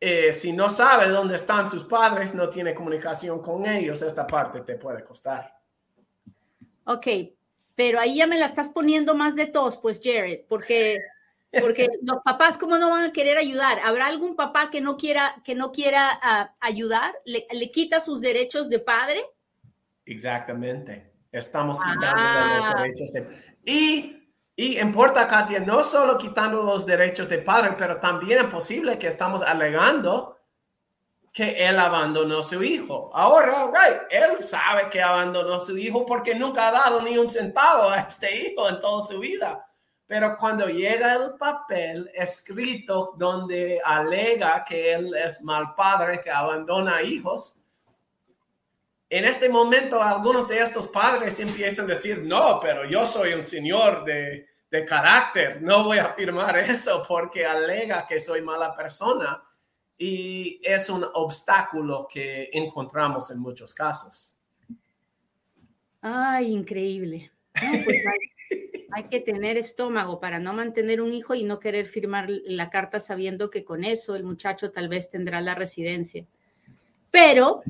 eh, 0.00 0.32
si 0.32 0.52
no 0.52 0.68
sabe 0.68 1.08
dónde 1.08 1.34
están 1.34 1.68
sus 1.68 1.84
padres, 1.84 2.32
no 2.32 2.48
tiene 2.48 2.74
comunicación 2.74 3.42
con 3.42 3.66
ellos, 3.66 4.00
esta 4.02 4.26
parte 4.26 4.60
te 4.60 4.76
puede 4.76 5.04
costar. 5.04 5.52
Ok, 6.84 7.06
pero 7.78 8.00
ahí 8.00 8.16
ya 8.16 8.26
me 8.26 8.40
la 8.40 8.46
estás 8.46 8.70
poniendo 8.70 9.14
más 9.14 9.36
de 9.36 9.46
tos, 9.46 9.76
pues 9.76 10.00
Jared, 10.02 10.40
porque, 10.48 10.96
porque 11.60 11.86
los 12.02 12.18
papás, 12.24 12.58
¿cómo 12.58 12.76
no 12.76 12.90
van 12.90 13.04
a 13.04 13.12
querer 13.12 13.38
ayudar? 13.38 13.78
¿Habrá 13.84 14.06
algún 14.06 14.34
papá 14.34 14.68
que 14.68 14.80
no 14.80 14.96
quiera, 14.96 15.36
que 15.44 15.54
no 15.54 15.70
quiera 15.70 16.18
uh, 16.20 16.56
ayudar? 16.58 17.14
¿Le, 17.24 17.46
¿Le, 17.52 17.70
quita 17.70 18.00
sus 18.00 18.20
derechos 18.20 18.68
de 18.68 18.80
padre? 18.80 19.24
Exactamente. 20.06 21.12
Estamos 21.30 21.78
quitando 21.78 22.06
ah. 22.08 22.72
los 22.74 22.82
derechos 22.82 23.12
de... 23.12 23.28
Y 23.64 24.14
y 24.56 24.80
importa, 24.80 25.28
Katia, 25.28 25.60
no 25.60 25.84
solo 25.84 26.18
quitando 26.18 26.64
los 26.64 26.84
derechos 26.84 27.28
de 27.28 27.38
padre, 27.38 27.76
pero 27.78 27.98
también 28.00 28.40
es 28.40 28.46
posible 28.46 28.98
que 28.98 29.06
estamos 29.06 29.40
alegando 29.40 30.37
que 31.38 31.54
él 31.64 31.78
abandonó 31.78 32.38
a 32.38 32.42
su 32.42 32.60
hijo. 32.64 33.12
Ahora, 33.14 33.66
right, 33.66 34.10
él 34.10 34.42
sabe 34.44 34.90
que 34.90 35.00
abandonó 35.00 35.54
a 35.54 35.60
su 35.60 35.78
hijo 35.78 36.04
porque 36.04 36.34
nunca 36.34 36.66
ha 36.66 36.72
dado 36.72 37.00
ni 37.02 37.16
un 37.16 37.28
centavo 37.28 37.88
a 37.88 38.00
este 38.00 38.42
hijo 38.42 38.68
en 38.68 38.80
toda 38.80 39.06
su 39.06 39.20
vida. 39.20 39.64
Pero 40.04 40.36
cuando 40.36 40.66
llega 40.66 41.14
el 41.14 41.36
papel 41.38 42.10
escrito 42.12 43.14
donde 43.16 43.80
alega 43.84 44.64
que 44.64 44.92
él 44.92 45.14
es 45.14 45.40
mal 45.42 45.76
padre, 45.76 46.18
que 46.18 46.28
abandona 46.28 47.02
hijos, 47.02 47.60
en 49.08 49.24
este 49.24 49.48
momento 49.48 50.02
algunos 50.02 50.48
de 50.48 50.58
estos 50.58 50.88
padres 50.88 51.38
empiezan 51.38 51.84
a 51.84 51.90
decir, 51.90 52.20
no, 52.24 52.58
pero 52.58 52.84
yo 52.84 53.06
soy 53.06 53.34
un 53.34 53.44
señor 53.44 54.04
de, 54.04 54.44
de 54.68 54.84
carácter, 54.84 55.62
no 55.62 55.84
voy 55.84 55.98
a 55.98 56.06
afirmar 56.06 56.58
eso 56.68 57.04
porque 57.06 57.46
alega 57.46 58.04
que 58.04 58.18
soy 58.18 58.42
mala 58.42 58.74
persona 58.74 59.44
y 59.98 60.60
es 60.62 60.88
un 60.88 61.04
obstáculo 61.14 62.06
que 62.10 62.48
encontramos 62.52 63.30
en 63.30 63.40
muchos 63.40 63.74
casos. 63.74 64.36
Ay, 66.00 66.52
increíble. 66.52 67.32
Pues 67.52 68.06
hay, 68.06 68.86
hay, 68.92 69.04
que 69.08 69.20
tener 69.20 69.58
estómago 69.58 70.20
para 70.20 70.38
no 70.38 70.52
mantener 70.52 71.00
un 71.02 71.12
hijo 71.12 71.34
y 71.34 71.42
no 71.42 71.58
querer 71.58 71.86
firmar 71.86 72.28
la 72.28 72.70
carta 72.70 73.00
sabiendo 73.00 73.50
que 73.50 73.64
con 73.64 73.82
eso 73.82 74.14
el 74.14 74.22
muchacho 74.22 74.70
tal 74.70 74.88
vez 74.88 75.10
tendrá 75.10 75.40
la 75.40 75.56
residencia. 75.56 76.24
Pero 77.10 77.62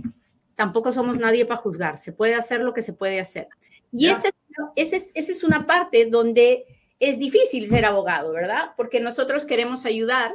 tampoco 0.55 0.93
somos 0.93 1.19
nadie 1.19 1.47
para 1.47 1.61
juzgar, 1.61 1.97
se 1.97 2.13
puede 2.13 2.35
hacer 2.35 2.61
lo 2.61 2.75
que 2.75 2.83
se 2.83 2.93
puede 2.93 3.21
hacer. 3.21 3.49
Y 3.91 4.09
esa 4.09 4.31
ese 4.77 5.11
es 5.15 5.45
una 5.45 5.67
parte 5.67 6.07
donde 6.07 6.67
es 7.01 7.19
difícil 7.19 7.69
ser 7.69 7.85
abogado, 7.85 8.33
¿verdad? 8.33 8.73
Porque 8.77 9.01
nosotros 9.01 9.47
queremos 9.47 9.87
ayudar 9.87 10.35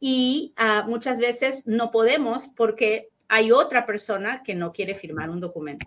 y 0.00 0.54
uh, 0.58 0.88
muchas 0.88 1.18
veces 1.18 1.62
no 1.66 1.90
podemos 1.90 2.48
porque 2.48 3.10
hay 3.28 3.52
otra 3.52 3.86
persona 3.86 4.42
que 4.42 4.54
no 4.54 4.72
quiere 4.72 4.94
firmar 4.94 5.30
un 5.30 5.40
documento. 5.40 5.86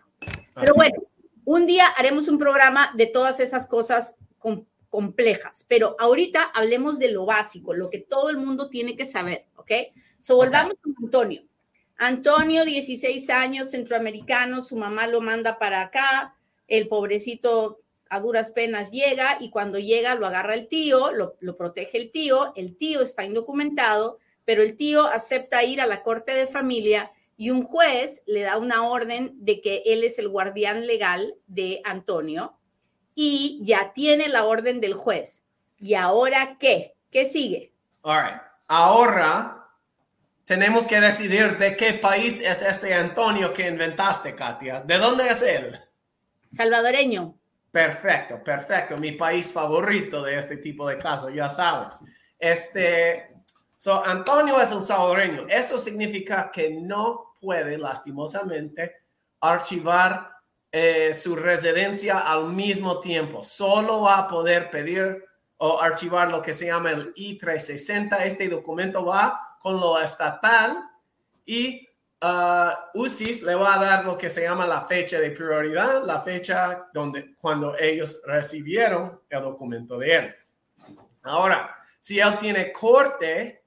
Pero 0.55 0.75
bueno, 0.75 0.95
un 1.43 1.65
día 1.65 1.87
haremos 1.87 2.27
un 2.27 2.37
programa 2.37 2.93
de 2.95 3.07
todas 3.07 3.39
esas 3.39 3.67
cosas 3.67 4.15
com 4.37 4.65
complejas, 4.87 5.65
pero 5.67 5.95
ahorita 5.97 6.43
hablemos 6.53 6.99
de 6.99 7.11
lo 7.11 7.25
básico, 7.25 7.73
lo 7.73 7.89
que 7.89 7.97
todo 7.97 8.29
el 8.29 8.37
mundo 8.37 8.69
tiene 8.69 8.95
que 8.95 9.05
saber, 9.05 9.47
¿ok? 9.55 9.71
So 10.19 10.35
volvamos 10.35 10.73
okay. 10.73 10.93
con 10.93 11.05
Antonio. 11.05 11.41
Antonio, 11.97 12.63
16 12.63 13.27
años, 13.31 13.71
centroamericano, 13.71 14.61
su 14.61 14.77
mamá 14.77 15.07
lo 15.07 15.19
manda 15.19 15.57
para 15.57 15.81
acá, 15.81 16.35
el 16.67 16.87
pobrecito 16.87 17.77
a 18.13 18.19
duras 18.19 18.51
penas 18.51 18.91
llega 18.91 19.37
y 19.39 19.49
cuando 19.49 19.79
llega 19.79 20.13
lo 20.13 20.27
agarra 20.27 20.53
el 20.53 20.67
tío, 20.67 21.11
lo, 21.11 21.35
lo, 21.39 21.57
protege 21.57 21.97
el 21.97 22.11
tío, 22.11 22.53
el 22.55 22.77
tío 22.77 23.01
está 23.01 23.25
indocumentado, 23.25 24.19
pero 24.45 24.61
el 24.61 24.77
tío 24.77 25.07
acepta 25.07 25.63
ir 25.63 25.81
a 25.81 25.87
la 25.87 26.03
corte 26.03 26.31
de 26.31 26.45
familia 26.45 27.11
y 27.37 27.49
un 27.49 27.63
juez 27.63 28.21
le 28.27 28.41
da 28.41 28.57
una 28.57 28.87
orden 28.87 29.33
de 29.37 29.61
que 29.61 29.81
él 29.87 30.03
es 30.03 30.19
el 30.19 30.29
guardián 30.29 30.85
legal 30.85 31.35
de 31.47 31.81
Antonio 31.85 32.55
y 33.15 33.59
ya 33.63 33.93
tiene 33.93 34.29
la 34.29 34.45
orden 34.45 34.79
del 34.79 34.93
juez. 34.93 35.41
¿Y 35.79 35.95
ahora 35.95 36.57
qué? 36.59 36.93
¿Qué 37.09 37.25
sigue? 37.25 37.73
All 38.03 38.21
right. 38.23 38.41
Ahora 38.67 39.69
tenemos 40.45 40.85
que 40.85 41.01
decidir 41.01 41.57
de 41.57 41.75
qué 41.75 41.93
país 41.93 42.39
es 42.39 42.61
este 42.61 42.93
Antonio 42.93 43.53
que 43.53 43.67
inventaste, 43.67 44.35
Katia. 44.35 44.81
¿De 44.81 44.99
dónde 44.99 45.29
es 45.29 45.41
él? 45.41 45.79
Salvadoreño. 46.51 47.39
Perfecto, 47.73 48.43
perfecto. 48.43 48.97
Mi 48.99 49.13
país 49.13 49.51
favorito 49.51 50.21
de 50.21 50.37
este 50.37 50.57
tipo 50.57 50.87
de 50.87 50.99
casos, 50.99 51.33
ya 51.33 51.49
sabes. 51.49 51.99
Este, 52.37 53.33
so 53.79 54.05
Antonio 54.05 54.61
es 54.61 54.71
un 54.71 54.83
salvadoreño. 54.83 55.47
Eso 55.49 55.79
significa 55.79 56.51
que 56.51 56.69
no 56.69 57.33
puede, 57.41 57.79
lastimosamente, 57.79 58.97
archivar 59.41 60.29
eh, 60.71 61.15
su 61.15 61.35
residencia 61.35 62.19
al 62.19 62.53
mismo 62.53 62.99
tiempo. 62.99 63.43
Solo 63.43 64.01
va 64.01 64.19
a 64.19 64.27
poder 64.27 64.69
pedir 64.69 65.25
o 65.57 65.81
archivar 65.81 66.27
lo 66.27 66.43
que 66.43 66.53
se 66.53 66.67
llama 66.67 66.91
el 66.91 67.11
I-360. 67.15 68.21
Este 68.21 68.49
documento 68.49 69.03
va 69.03 69.57
con 69.59 69.79
lo 69.79 69.99
estatal 69.99 70.77
y 71.43 71.89
uh, 72.23 72.99
UCIS 72.99 73.43
le 73.43 73.55
va 73.55 73.75
a 73.75 73.83
dar 73.83 74.05
lo 74.05 74.17
que 74.17 74.29
se 74.29 74.43
llama 74.43 74.65
la 74.65 74.81
fecha 74.87 75.19
de 75.19 75.31
prioridad, 75.31 76.03
la 76.03 76.21
fecha 76.21 76.87
donde 76.93 77.35
cuando 77.35 77.77
ellos 77.77 78.21
recibieron 78.25 79.21
el 79.29 79.41
documento 79.41 79.97
de 79.97 80.15
él. 80.15 80.35
Ahora, 81.23 81.75
si 81.99 82.19
él 82.19 82.37
tiene 82.37 82.71
corte, 82.71 83.63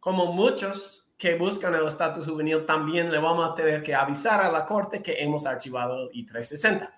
como 0.00 0.32
muchos 0.32 1.08
que 1.16 1.36
buscan 1.36 1.74
el 1.74 1.86
estatus 1.86 2.26
juvenil, 2.26 2.66
también 2.66 3.10
le 3.10 3.18
vamos 3.18 3.48
a 3.48 3.54
tener 3.54 3.82
que 3.82 3.94
avisar 3.94 4.40
a 4.40 4.50
la 4.50 4.66
corte 4.66 5.00
que 5.00 5.22
hemos 5.22 5.46
archivado 5.46 6.02
el 6.02 6.10
I-360. 6.12 6.92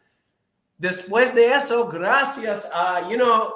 Después 0.78 1.34
de 1.34 1.52
eso, 1.52 1.86
gracias 1.88 2.68
a, 2.72 3.08
you 3.08 3.16
know, 3.16 3.52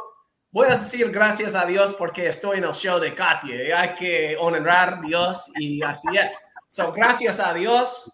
voy 0.50 0.66
a 0.66 0.70
decir 0.70 1.10
gracias 1.10 1.54
a 1.54 1.64
Dios 1.64 1.94
porque 1.94 2.26
estoy 2.26 2.58
en 2.58 2.64
el 2.64 2.72
show 2.72 2.98
de 2.98 3.14
Katia. 3.14 3.80
Hay 3.80 3.94
que 3.94 4.36
honrar 4.38 4.94
a 4.94 5.00
Dios 5.00 5.50
y 5.56 5.82
así 5.82 6.08
es. 6.16 6.34
So, 6.70 6.92
gracias 6.92 7.40
a 7.40 7.54
Dios, 7.54 8.12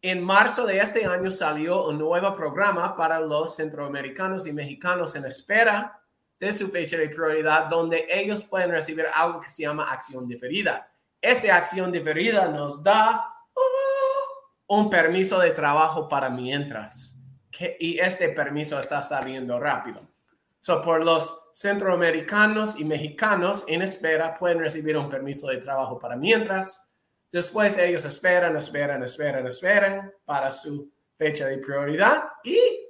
en 0.00 0.24
marzo 0.24 0.64
de 0.64 0.78
este 0.78 1.04
año 1.04 1.30
salió 1.30 1.86
un 1.86 1.98
nuevo 1.98 2.34
programa 2.34 2.96
para 2.96 3.20
los 3.20 3.54
centroamericanos 3.54 4.46
y 4.46 4.52
mexicanos 4.54 5.14
en 5.14 5.26
espera 5.26 6.00
de 6.40 6.52
su 6.54 6.70
fecha 6.70 6.96
de 6.96 7.10
prioridad, 7.10 7.66
donde 7.66 8.06
ellos 8.08 8.44
pueden 8.44 8.70
recibir 8.70 9.04
algo 9.14 9.40
que 9.40 9.50
se 9.50 9.64
llama 9.64 9.92
acción 9.92 10.26
diferida. 10.26 10.90
Esta 11.20 11.54
acción 11.54 11.92
diferida 11.92 12.48
nos 12.48 12.82
da 12.82 13.26
uh, 13.54 14.74
un 14.74 14.88
permiso 14.88 15.38
de 15.38 15.50
trabajo 15.50 16.08
para 16.08 16.30
mientras, 16.30 17.22
que, 17.50 17.76
y 17.78 17.98
este 17.98 18.30
permiso 18.30 18.80
está 18.80 19.02
saliendo 19.02 19.60
rápido. 19.60 20.00
So, 20.60 20.80
por 20.80 21.04
los 21.04 21.50
centroamericanos 21.52 22.80
y 22.80 22.86
mexicanos 22.86 23.64
en 23.68 23.82
espera 23.82 24.34
pueden 24.38 24.60
recibir 24.60 24.96
un 24.96 25.10
permiso 25.10 25.48
de 25.48 25.58
trabajo 25.58 25.98
para 25.98 26.16
mientras 26.16 26.87
Después 27.30 27.76
ellos 27.78 28.04
esperan, 28.04 28.56
esperan, 28.56 29.02
esperan, 29.02 29.46
esperan 29.46 30.12
para 30.24 30.50
su 30.50 30.90
fecha 31.16 31.46
de 31.46 31.58
prioridad 31.58 32.24
y 32.44 32.86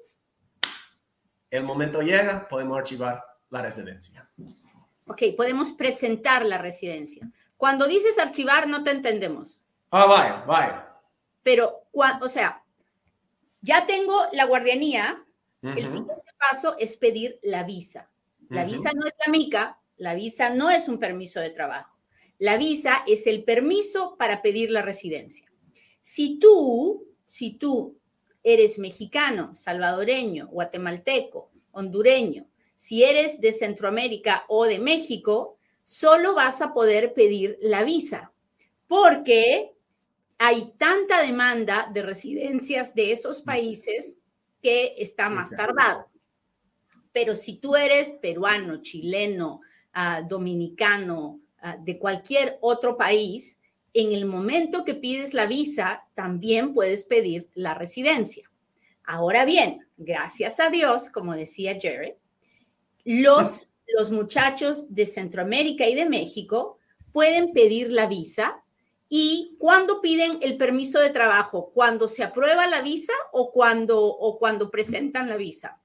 el 1.50 1.64
momento 1.64 2.02
llega, 2.02 2.46
podemos 2.46 2.78
archivar 2.78 3.24
la 3.50 3.62
residencia. 3.62 4.28
Ok, 5.06 5.22
podemos 5.36 5.72
presentar 5.72 6.44
la 6.44 6.58
residencia. 6.58 7.28
Cuando 7.56 7.88
dices 7.88 8.18
archivar, 8.18 8.68
no 8.68 8.84
te 8.84 8.90
entendemos. 8.90 9.60
Ah, 9.90 10.04
vaya, 10.06 10.44
vaya. 10.46 10.88
Pero, 11.42 11.86
o 11.92 12.28
sea, 12.28 12.62
ya 13.62 13.86
tengo 13.86 14.26
la 14.32 14.44
guardianía, 14.44 15.24
el 15.62 15.86
siguiente 15.86 16.32
paso 16.38 16.76
es 16.78 16.96
pedir 16.96 17.40
la 17.42 17.64
visa. 17.64 18.10
La 18.50 18.64
visa 18.64 18.90
no 18.94 19.06
es 19.06 19.14
la 19.26 19.32
mica, 19.32 19.78
la 19.96 20.14
visa 20.14 20.50
no 20.50 20.70
es 20.70 20.88
un 20.88 20.98
permiso 20.98 21.40
de 21.40 21.50
trabajo. 21.50 21.97
La 22.38 22.56
visa 22.56 23.02
es 23.06 23.26
el 23.26 23.44
permiso 23.44 24.16
para 24.16 24.42
pedir 24.42 24.70
la 24.70 24.82
residencia. 24.82 25.50
Si 26.00 26.38
tú, 26.38 27.06
si 27.24 27.52
tú 27.58 27.98
eres 28.42 28.78
mexicano, 28.78 29.52
salvadoreño, 29.54 30.46
guatemalteco, 30.48 31.50
hondureño, 31.72 32.46
si 32.76 33.02
eres 33.02 33.40
de 33.40 33.52
Centroamérica 33.52 34.44
o 34.48 34.64
de 34.64 34.78
México, 34.78 35.58
solo 35.82 36.34
vas 36.34 36.60
a 36.62 36.72
poder 36.72 37.12
pedir 37.12 37.58
la 37.60 37.82
visa, 37.82 38.32
porque 38.86 39.72
hay 40.38 40.72
tanta 40.78 41.22
demanda 41.22 41.90
de 41.92 42.02
residencias 42.02 42.94
de 42.94 43.10
esos 43.10 43.42
países 43.42 44.16
que 44.62 44.94
está 44.98 45.28
más 45.28 45.50
tardado. 45.50 46.06
Pero 47.12 47.34
si 47.34 47.56
tú 47.56 47.74
eres 47.74 48.12
peruano, 48.22 48.80
chileno, 48.80 49.60
ah, 49.92 50.22
dominicano, 50.22 51.40
ah, 51.60 51.76
de 51.80 51.98
cualquier 51.98 52.58
otro 52.60 52.96
país, 52.96 53.58
en 53.94 54.12
el 54.12 54.26
momento 54.26 54.84
que 54.84 54.94
pides 54.94 55.34
la 55.34 55.46
visa, 55.46 56.04
también 56.14 56.74
puedes 56.74 57.04
pedir 57.04 57.48
la 57.54 57.74
residencia. 57.74 58.50
Ahora 59.04 59.44
bien, 59.44 59.86
gracias 59.96 60.60
a 60.60 60.70
Dios, 60.70 61.10
como 61.10 61.34
decía 61.34 61.78
Jared, 61.80 62.14
los, 63.04 63.70
los 63.96 64.10
muchachos 64.10 64.94
de 64.94 65.06
Centroamérica 65.06 65.86
y 65.86 65.94
de 65.94 66.08
México 66.08 66.78
pueden 67.12 67.52
pedir 67.52 67.90
la 67.90 68.06
visa 68.06 68.62
¿Y 69.08 69.56
cuándo 69.58 70.02
piden 70.02 70.38
el 70.42 70.58
permiso 70.58 71.00
de 71.00 71.10
trabajo? 71.10 71.70
¿Cuando 71.72 72.08
se 72.08 72.22
aprueba 72.22 72.66
la 72.66 72.82
visa 72.82 73.14
o 73.32 73.50
cuando, 73.52 74.00
o 74.04 74.38
cuando 74.38 74.70
presentan 74.70 75.28
la 75.28 75.36
visa? 75.36 75.80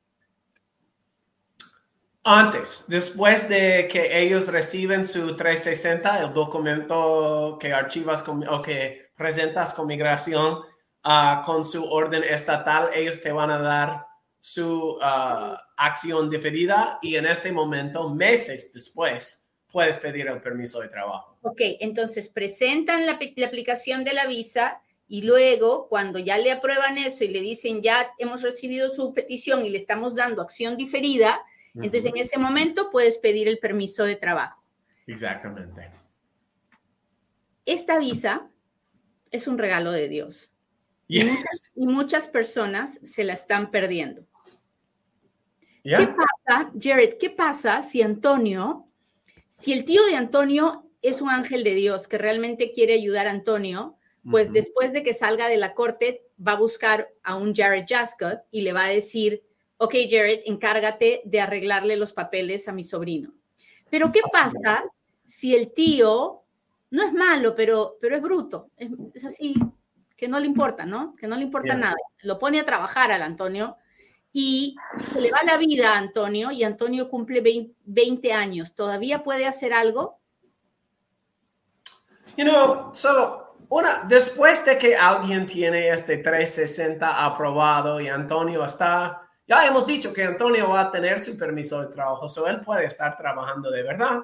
Antes, 2.25 2.85
después 2.87 3.49
de 3.49 3.89
que 3.91 4.17
ellos 4.19 4.47
reciben 4.47 5.05
su 5.05 5.35
360, 5.35 6.23
el 6.23 6.33
documento 6.33 7.57
que 7.59 7.73
archivas 7.73 8.23
o 8.27 8.61
que 8.61 9.11
presentas 9.17 9.73
con 9.73 9.87
migración 9.87 10.59
ah, 11.03 11.43
con 11.45 11.65
su 11.65 11.83
orden 11.83 12.23
estatal, 12.23 12.89
ellos 12.93 13.21
te 13.21 13.33
van 13.33 13.51
a 13.51 13.59
dar 13.59 14.07
su 14.39 14.97
ah, 15.01 15.57
acción 15.75 16.29
diferida 16.29 16.97
y 17.01 17.17
en 17.17 17.25
este 17.25 17.51
momento, 17.51 18.09
meses 18.09 18.71
después, 18.73 19.45
puedes 19.69 19.97
pedir 19.97 20.27
el 20.27 20.41
permiso 20.41 20.79
de 20.79 20.87
trabajo. 20.87 21.37
Ok, 21.41 21.59
entonces 21.81 22.29
presentan 22.29 23.05
la, 23.05 23.19
aplicación 23.45 24.05
de 24.05 24.13
la 24.13 24.27
visa 24.27 24.81
y 25.09 25.23
luego 25.23 25.89
cuando 25.89 26.19
ya 26.19 26.37
le 26.37 26.53
aprueban 26.53 26.97
eso 26.97 27.25
y 27.25 27.29
le 27.29 27.41
dicen 27.41 27.81
ya 27.81 28.11
hemos 28.17 28.43
recibido 28.43 28.87
su 28.87 29.13
petición 29.13 29.65
y 29.65 29.69
le 29.69 29.77
estamos 29.77 30.15
dando 30.15 30.41
acción 30.41 30.77
diferida, 30.77 31.41
entonces 31.75 32.05
en 32.05 32.17
ese 32.17 32.37
momento 32.37 32.89
puedes 32.89 33.17
pedir 33.17 33.47
el 33.47 33.59
permiso 33.59 34.03
de 34.03 34.15
trabajo. 34.15 34.63
Exactamente. 35.07 35.89
Esta 37.65 37.99
visa 37.99 38.49
es 39.31 39.47
un 39.47 39.57
regalo 39.57 39.91
de 39.91 40.07
Dios. 40.07 40.51
Y, 41.07 41.23
muchas, 41.75 42.27
personas 42.27 42.99
se 43.03 43.23
la 43.23 43.33
están 43.33 43.71
perdiendo. 43.71 44.25
¿Qué 45.83 46.07
pasa, 46.07 46.71
Jared? 46.79 47.17
¿Qué 47.19 47.29
pasa 47.29 47.81
si 47.81 48.01
Antonio 48.01 48.87
si 49.53 49.71
el 49.71 49.85
tío 49.85 50.03
de 50.05 50.15
Antonio 50.15 50.89
es 51.03 51.21
un 51.21 51.29
ángel 51.29 51.63
de 51.63 51.75
Dios 51.75 52.07
que 52.07 52.17
realmente 52.17 52.71
quiere 52.71 52.95
ayudar 52.95 53.27
a 53.27 53.31
Antonio, 53.31 53.97
pues 54.29 54.51
después 54.51 54.93
de 54.93 55.03
que 55.03 55.13
salga 55.13 55.47
de 55.47 55.57
la 55.57 55.75
corte 55.75 56.23
va 56.45 56.53
a 56.53 56.57
buscar 56.57 57.09
a 57.21 57.35
un 57.35 57.53
Jared 57.53 57.85
Jascott 57.87 58.39
y 58.49 58.61
le 58.61 58.73
va 58.73 58.85
a 58.85 58.89
decir, 58.89 59.43
ok 59.83 59.95
Jared, 60.09 60.41
encárgate 60.45 61.21
de 61.25 61.41
arreglarle 61.41 61.97
los 61.97 62.13
papeles 62.13 62.69
a 62.69 62.71
mi 62.71 62.85
sobrino. 62.85 63.33
Pero 63.89 64.13
¿qué 64.13 64.21
pasa 64.31 64.85
si 65.25 65.53
el 65.53 65.73
tío 65.73 66.43
no 66.89 67.03
es 67.03 67.11
malo, 67.11 67.53
pero, 67.53 67.97
pero 67.99 68.15
es 68.15 68.21
bruto? 68.21 68.69
Es, 68.77 69.25
así, 69.25 69.53
que 70.15 70.29
no 70.29 70.39
le 70.39 70.45
importa, 70.45 70.85
¿no? 70.85 71.15
Que 71.15 71.27
no 71.27 71.35
le 71.35 71.43
importa 71.43 71.75
nada. 71.75 71.95
Lo 72.21 72.39
pone 72.39 72.61
a 72.61 72.65
trabajar 72.65 73.11
al 73.11 73.21
Antonio 73.21 73.75
y 74.31 74.77
se 75.11 75.19
le 75.19 75.29
va 75.31 75.43
la 75.43 75.57
vida 75.57 75.91
a 75.91 75.97
Antonio 75.97 76.49
y 76.49 76.63
Antonio 76.63 77.09
cumple 77.09 77.67
20 77.83 78.31
años. 78.31 78.75
¿Todavía 78.75 79.21
puede 79.21 79.45
hacer 79.45 79.73
algo? 79.73 80.17
You 82.37 82.45
know, 82.45 82.95
solo 82.95 83.57
una, 83.67 84.03
después 84.07 84.63
de 84.65 84.77
que 84.77 84.95
alguien 84.95 85.45
tiene 85.45 85.89
este 85.89 86.19
360 86.19 87.25
aprobado 87.25 87.99
y 87.99 88.07
Antonio 88.07 88.63
está, 88.63 89.22
ya 89.53 89.67
hemos 89.67 89.85
dicho 89.85 90.11
que 90.11 90.23
Antonio 90.23 90.69
va 90.69 90.81
a 90.81 90.91
tener 90.91 91.23
su 91.23 91.37
permiso 91.37 91.81
de 91.81 91.87
trabajo, 91.87 92.27
so 92.27 92.47
él 92.47 92.61
puede 92.61 92.85
estar 92.85 93.17
trabajando 93.17 93.69
de 93.69 93.83
verdad. 93.83 94.21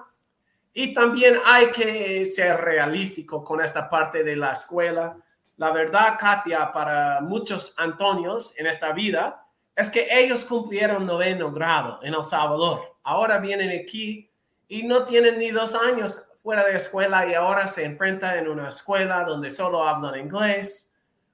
Y 0.73 0.93
también 0.93 1.37
hay 1.45 1.67
que 1.71 2.25
ser 2.25 2.59
realístico 2.59 3.43
con 3.43 3.61
esta 3.61 3.89
parte 3.89 4.23
de 4.23 4.35
la 4.35 4.53
escuela. 4.53 5.17
La 5.57 5.71
verdad, 5.71 6.15
Katia, 6.19 6.71
para 6.71 7.21
muchos 7.21 7.73
Antonios 7.77 8.53
en 8.57 8.67
esta 8.67 8.91
vida, 8.93 9.45
es 9.75 9.89
que 9.89 10.07
ellos 10.11 10.45
cumplieron 10.45 11.05
noveno 11.05 11.51
grado 11.51 11.99
en 12.01 12.13
El 12.13 12.23
Salvador. 12.23 12.97
Ahora 13.03 13.37
vienen 13.39 13.77
aquí 13.81 14.31
y 14.67 14.83
no 14.83 15.03
tienen 15.03 15.39
ni 15.39 15.51
dos 15.51 15.75
años 15.75 16.23
fuera 16.41 16.63
de 16.65 16.75
escuela 16.75 17.27
y 17.29 17.33
ahora 17.33 17.67
se 17.67 17.83
enfrentan 17.83 18.39
en 18.39 18.47
una 18.47 18.69
escuela 18.69 19.23
donde 19.23 19.49
solo 19.49 19.87
hablan 19.87 20.19
inglés. 20.19 20.88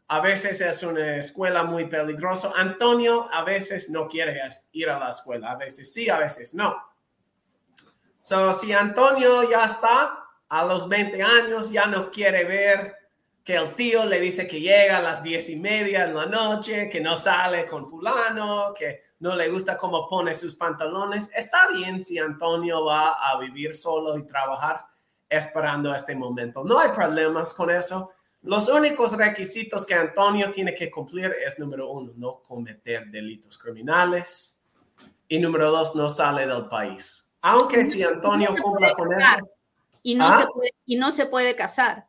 A 0.08 0.20
veces 0.20 0.62
es 0.62 0.84
una 0.84 1.18
escuela 1.18 1.64
muy 1.64 1.86
peligrosa. 1.86 2.52
Antonio 2.56 3.28
a 3.32 3.44
veces 3.44 3.90
no 3.90 4.08
quiere 4.08 4.40
ir 4.72 4.90
a 4.90 5.00
la 5.00 5.10
escuela, 5.10 5.52
a 5.52 5.56
veces 5.56 5.92
sí, 5.92 6.10
a 6.10 6.20
veces 6.20 6.54
no. 6.54 6.76
So, 8.22 8.54
si 8.54 8.72
Antonio 8.74 9.50
ya 9.50 9.66
está 9.66 10.26
a 10.50 10.66
los 10.66 10.88
20 10.88 11.22
años, 11.22 11.72
ya 11.72 11.88
no 11.88 12.12
quiere 12.12 12.44
ver 12.46 12.96
que 13.46 13.56
el 13.56 13.76
tío 13.76 14.06
le 14.06 14.20
dice 14.20 14.48
que 14.48 14.60
llega 14.60 14.98
a 14.98 15.02
las 15.02 15.22
diez 15.22 15.50
y 15.50 15.58
media 15.58 16.06
en 16.06 16.16
la 16.16 16.26
noche, 16.26 16.90
que 16.90 17.00
no 17.00 17.16
sale 17.16 17.68
con 17.68 17.88
fulano, 17.88 18.74
que 18.74 19.02
no 19.20 19.36
le 19.36 19.50
gusta 19.50 19.78
cómo 19.78 20.10
pone 20.10 20.34
sus 20.34 20.56
pantalones. 20.56 21.30
Está 21.36 21.68
bien 21.72 22.04
si 22.04 22.18
Antonio 22.18 22.84
va 22.84 23.12
a 23.12 23.40
vivir 23.40 23.76
solo 23.76 24.18
y 24.18 24.26
trabajar 24.26 24.80
esperando 25.30 25.94
este 25.94 26.16
momento. 26.16 26.64
No 26.64 26.80
hay 26.80 26.90
problemas 26.90 27.54
con 27.54 27.70
eso. 27.70 28.12
Los 28.46 28.70
únicos 28.70 29.18
requisitos 29.18 29.86
que 29.86 29.96
Antonio 29.96 30.52
tiene 30.52 30.76
que 30.76 30.92
cumplir 30.92 31.36
es, 31.46 31.58
número 31.58 31.90
uno, 31.90 32.14
no 32.16 32.44
cometer 32.44 33.08
delitos 33.08 33.58
criminales. 33.58 34.62
Y 35.28 35.40
número 35.40 35.72
dos, 35.72 35.96
no 35.96 36.10
sale 36.10 36.46
del 36.46 36.68
país. 36.68 37.34
Aunque 37.42 37.84
si 37.84 38.04
Antonio 38.04 38.56
cumpla 38.62 38.94
con 38.94 39.12
eso. 39.14 39.52
Y 40.04 40.14
no, 40.14 40.28
¿Ah? 40.28 40.48
y 40.86 40.96
no 40.96 41.12
se 41.12 41.26
puede 41.26 41.56
casar. 41.56 42.06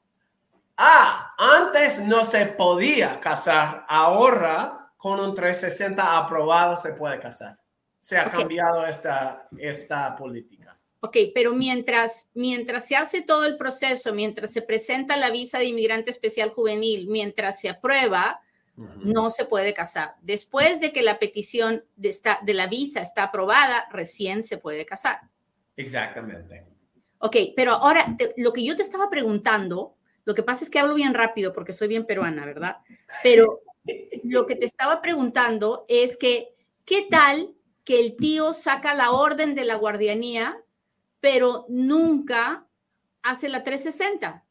Ah, 0.76 1.34
antes 1.38 2.00
no 2.00 2.22
se 2.22 2.44
podía 2.44 3.18
casar, 3.18 3.86
ahora 3.88 4.92
con 4.98 5.18
un 5.18 5.34
360 5.34 6.18
aprobado 6.18 6.76
se 6.76 6.92
puede 6.92 7.18
casar. 7.18 7.58
Se 7.98 8.18
ha 8.18 8.30
cambiado 8.30 8.84
esta, 8.84 9.48
esta 9.58 10.14
política. 10.14 10.55
Ok, 11.06 11.16
pero 11.34 11.52
mientras, 11.52 12.30
mientras 12.34 12.86
se 12.86 12.96
hace 12.96 13.22
todo 13.22 13.44
el 13.44 13.56
proceso, 13.56 14.12
mientras 14.12 14.52
se 14.52 14.62
presenta 14.62 15.16
la 15.16 15.30
visa 15.30 15.58
de 15.58 15.66
inmigrante 15.66 16.10
especial 16.10 16.50
juvenil, 16.50 17.06
mientras 17.08 17.60
se 17.60 17.68
aprueba, 17.68 18.40
no 18.76 19.30
se 19.30 19.44
puede 19.44 19.72
casar. 19.72 20.16
Después 20.20 20.80
de 20.80 20.92
que 20.92 21.02
la 21.02 21.18
petición 21.18 21.84
de, 21.96 22.08
esta, 22.08 22.40
de 22.42 22.54
la 22.54 22.66
visa 22.66 23.00
está 23.00 23.24
aprobada, 23.24 23.86
recién 23.90 24.42
se 24.42 24.58
puede 24.58 24.84
casar. 24.84 25.20
Exactamente. 25.76 26.66
Ok, 27.18 27.36
pero 27.54 27.72
ahora 27.72 28.16
lo 28.36 28.52
que 28.52 28.64
yo 28.64 28.76
te 28.76 28.82
estaba 28.82 29.08
preguntando 29.08 29.96
lo 30.26 30.34
que 30.34 30.42
pasa 30.42 30.64
es 30.64 30.70
que 30.70 30.80
hablo 30.80 30.94
bien 30.94 31.14
rápido 31.14 31.52
porque 31.52 31.72
soy 31.72 31.86
bien 31.86 32.04
peruana, 32.04 32.44
¿verdad? 32.44 32.78
Pero 33.22 33.60
lo 34.24 34.44
que 34.44 34.56
te 34.56 34.66
estaba 34.66 35.00
preguntando 35.00 35.86
es 35.88 36.16
que, 36.16 36.48
¿qué 36.84 37.06
tal 37.08 37.54
que 37.84 38.00
el 38.00 38.16
tío 38.16 38.52
saca 38.52 38.92
la 38.94 39.12
orden 39.12 39.54
de 39.54 39.64
la 39.64 39.76
guardianía, 39.76 40.60
pero 41.26 41.66
nunca 41.68 42.64
hace 43.20 43.48
la 43.48 43.64
360? 43.64 44.44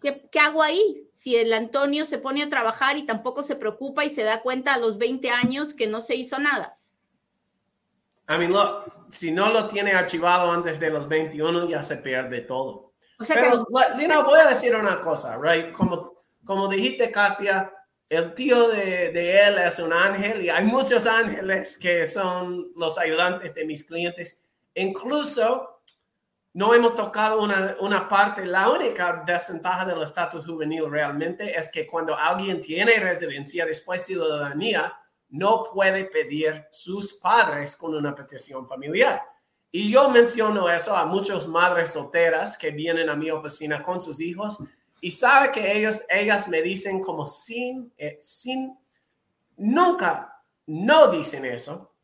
¿Qué, 0.00 0.28
¿Qué, 0.30 0.38
hago 0.38 0.62
ahí? 0.62 1.08
Si 1.12 1.34
el 1.34 1.52
Antonio 1.52 2.04
se 2.04 2.18
pone 2.18 2.44
a 2.44 2.48
trabajar 2.48 2.98
y 2.98 3.04
tampoco 3.04 3.42
se 3.42 3.56
preocupa 3.56 4.04
y 4.04 4.10
se 4.10 4.22
da 4.22 4.42
cuenta 4.42 4.74
a 4.74 4.78
los 4.78 4.96
20 4.96 5.28
años 5.28 5.74
que 5.74 5.88
no 5.88 6.00
se 6.00 6.14
hizo 6.14 6.38
nada. 6.38 6.76
I 8.28 8.38
mean, 8.38 8.54
si 9.10 9.32
no 9.32 9.50
lo 9.50 9.66
tiene 9.66 9.90
archivado 9.90 10.52
antes 10.52 10.78
de 10.78 10.90
los 10.90 11.08
21, 11.08 11.68
ya 11.68 11.82
se 11.82 11.96
pierde 11.96 12.42
todo. 12.42 12.92
O 13.18 13.24
sea 13.24 13.34
Pero, 13.34 13.64
voy 14.22 14.38
a 14.38 14.50
decir 14.50 14.76
una 14.76 15.00
cosa, 15.00 15.36
right? 15.42 15.72
Como, 15.72 16.22
como 16.44 16.68
dijiste, 16.68 17.10
Katia, 17.10 17.72
el 18.08 18.34
tío 18.34 18.68
de, 18.68 19.10
de, 19.10 19.46
él 19.46 19.58
es 19.58 19.78
un 19.78 19.92
ángel 19.92 20.42
y 20.42 20.48
hay 20.48 20.64
muchos 20.64 21.06
ángeles 21.06 21.76
que 21.76 22.06
son 22.06 22.70
los 22.76 22.98
ayudantes 22.98 23.54
de 23.54 23.64
mis 23.64 23.84
clientes. 23.84 24.44
Incluso 24.74 25.80
no 26.56 26.72
hemos 26.72 26.94
tocado 26.94 27.42
una, 27.42 27.76
una 27.80 28.08
parte, 28.08 28.46
la 28.46 28.70
única 28.70 29.22
desventaja 29.26 29.84
del 29.84 30.02
estatus 30.02 30.46
juvenil 30.46 30.90
realmente 30.90 31.58
es 31.58 31.70
que 31.70 31.86
cuando 31.86 32.16
alguien 32.16 32.60
tiene 32.60 32.98
residencia 32.98 33.66
después 33.66 34.00
de 34.00 34.14
ciudadanía, 34.14 34.96
no 35.28 35.64
puede 35.72 36.04
pedir 36.04 36.66
sus 36.70 37.12
padres 37.14 37.76
con 37.76 37.94
una 37.94 38.14
petición 38.14 38.66
familiar. 38.66 39.20
Y 39.70 39.90
yo 39.92 40.08
menciono 40.08 40.70
eso 40.70 40.96
a 40.96 41.04
muchas 41.04 41.46
madres 41.46 41.90
solteras 41.90 42.56
que 42.56 42.70
vienen 42.70 43.10
a 43.10 43.16
mi 43.16 43.30
oficina 43.30 43.82
con 43.82 44.00
sus 44.00 44.20
hijos 44.20 44.58
y 45.00 45.10
sabe 45.10 45.52
que 45.52 45.76
ellos, 45.78 46.02
ellas 46.08 46.48
me 46.48 46.62
dicen 46.62 47.00
como 47.00 47.26
sin, 47.26 47.92
eh, 47.96 48.18
sin, 48.22 48.76
nunca, 49.56 50.42
no 50.66 51.08
dicen 51.08 51.44
eso. 51.44 51.94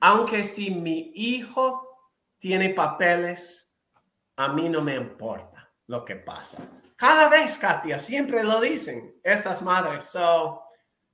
Aunque 0.00 0.44
si 0.44 0.70
mi 0.70 1.10
hijo 1.14 2.10
tiene 2.38 2.70
papeles, 2.70 3.72
a 4.36 4.52
mí 4.52 4.68
no 4.68 4.82
me 4.82 4.94
importa 4.94 5.70
lo 5.86 6.04
que 6.04 6.16
pasa. 6.16 6.62
Cada 6.96 7.28
vez, 7.28 7.58
Katia, 7.58 7.98
siempre 7.98 8.42
lo 8.42 8.60
dicen 8.60 9.16
estas 9.22 9.62
madres. 9.62 10.06
So, 10.06 10.62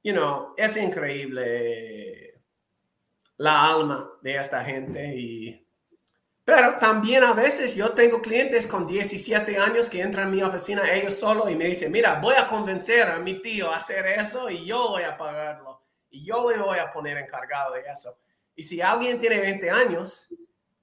you 0.02 0.12
know, 0.12 0.54
es 0.56 0.76
increíble 0.76 2.40
la 3.38 3.68
alma 3.68 4.08
de 4.22 4.36
esta 4.36 4.64
gente 4.64 5.16
y 5.16 5.66
pero 6.44 6.78
también 6.78 7.22
a 7.22 7.32
veces 7.32 7.76
yo 7.76 7.92
tengo 7.92 8.20
clientes 8.20 8.66
con 8.66 8.86
17 8.86 9.56
años 9.58 9.88
que 9.88 10.00
entran 10.00 10.28
en 10.28 10.34
mi 10.34 10.42
oficina 10.42 10.92
ellos 10.92 11.14
solo 11.14 11.48
y 11.48 11.54
me 11.54 11.66
dicen, 11.66 11.92
mira, 11.92 12.20
voy 12.20 12.34
a 12.36 12.48
convencer 12.48 13.08
a 13.08 13.18
mi 13.18 13.40
tío 13.40 13.70
a 13.70 13.76
hacer 13.76 14.06
eso 14.06 14.50
y 14.50 14.64
yo 14.64 14.88
voy 14.88 15.04
a 15.04 15.16
pagarlo 15.16 15.82
y 16.10 16.24
yo 16.24 16.48
me 16.48 16.58
voy 16.58 16.78
a 16.78 16.92
poner 16.92 17.16
encargado 17.18 17.74
de 17.74 17.82
eso. 17.82 18.18
Y 18.54 18.62
si 18.64 18.80
alguien 18.80 19.18
tiene 19.18 19.38
20 19.38 19.70
años 19.70 20.28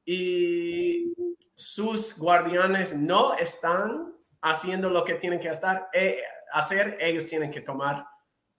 y 0.05 1.13
sus 1.55 2.17
guardianes 2.17 2.95
no 2.95 3.35
están 3.35 4.13
haciendo 4.41 4.89
lo 4.89 5.03
que 5.03 5.15
tienen 5.15 5.39
que 5.39 5.51
eh, 5.93 6.21
hacer, 6.53 6.97
ellos 6.99 7.27
tienen 7.27 7.51
que 7.51 7.61
tomar 7.61 8.05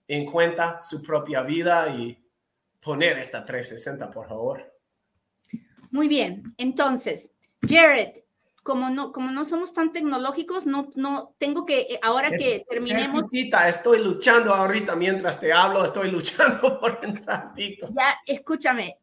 en 0.07 0.25
cuenta 0.25 0.81
su 0.81 1.01
propia 1.01 1.41
vida 1.41 1.89
y 1.89 2.17
poner 2.79 3.17
esta 3.17 3.43
360, 3.43 4.11
por 4.11 4.27
favor. 4.27 4.70
Muy 5.91 6.07
bien, 6.07 6.43
entonces, 6.57 7.31
Jared, 7.67 8.21
como 8.63 8.89
no, 8.89 9.11
como 9.11 9.31
no 9.31 9.43
somos 9.43 9.73
tan 9.73 9.91
tecnológicos, 9.91 10.65
no, 10.65 10.91
no 10.95 11.35
tengo 11.37 11.65
que, 11.65 11.81
eh, 11.81 11.99
ahora 12.01 12.31
que 12.31 12.63
terminemos. 12.69 13.25
Estoy 13.67 13.99
luchando 13.99 14.53
ahorita 14.53 14.95
mientras 14.95 15.39
te 15.39 15.51
hablo, 15.51 15.83
estoy 15.83 16.11
luchando 16.11 16.61
por 16.79 16.99
entrar. 17.03 17.53
Ya, 17.57 18.19
escúchame, 18.25 18.97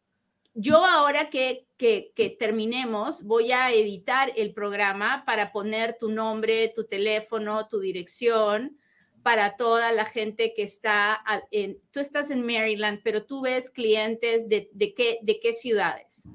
yo 0.53 0.83
ahora 0.85 1.29
que, 1.29 1.67
que, 1.77 2.11
que, 2.15 2.29
terminemos, 2.31 3.23
voy 3.23 3.51
a 3.51 3.71
editar 3.71 4.31
el 4.35 4.53
programa 4.53 5.23
para 5.25 5.51
poner 5.51 5.97
tu 5.99 6.09
nombre, 6.09 6.71
tu 6.75 6.85
teléfono, 6.85 7.67
tu 7.67 7.79
dirección 7.79 8.77
para 9.21 9.57
toda 9.57 9.91
la 9.91 10.05
gente 10.05 10.53
que 10.55 10.63
está 10.63 11.21
en, 11.51 11.77
tú 11.91 11.99
estás 11.99 12.31
en 12.31 12.45
Maryland, 12.45 13.01
pero 13.03 13.25
tú 13.25 13.41
ves 13.41 13.69
clientes 13.69 14.47
de, 14.47 14.69
de 14.71 14.93
qué, 14.93 15.19
de 15.21 15.39
qué 15.41 15.51
ciudades 15.51 16.27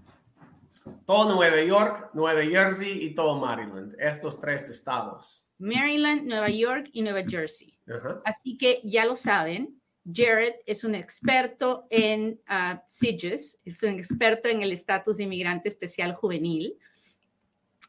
todo 1.04 1.34
Nueva 1.34 1.62
York, 1.62 2.10
Nueva 2.14 2.42
Jersey 2.42 3.04
y 3.04 3.14
todo 3.14 3.38
Maryland, 3.38 3.94
estos 3.98 4.40
tres 4.40 4.68
estados. 4.68 5.46
Maryland, 5.58 6.26
Nueva 6.26 6.50
York 6.50 6.88
y 6.92 7.02
Nueva 7.02 7.22
Jersey. 7.26 7.78
Así 8.24 8.56
que 8.56 8.80
ya 8.84 9.04
lo 9.04 9.16
saben, 9.16 9.80
Jared 10.12 10.54
es 10.66 10.84
un 10.84 10.94
experto 10.94 11.86
en 11.90 12.40
uh, 12.48 12.78
SIGES, 12.86 13.58
es 13.64 13.82
un 13.82 13.90
experto 13.90 14.48
en 14.48 14.62
el 14.62 14.72
estatus 14.72 15.16
de 15.16 15.24
inmigrante 15.24 15.68
especial 15.68 16.14
juvenil. 16.14 16.76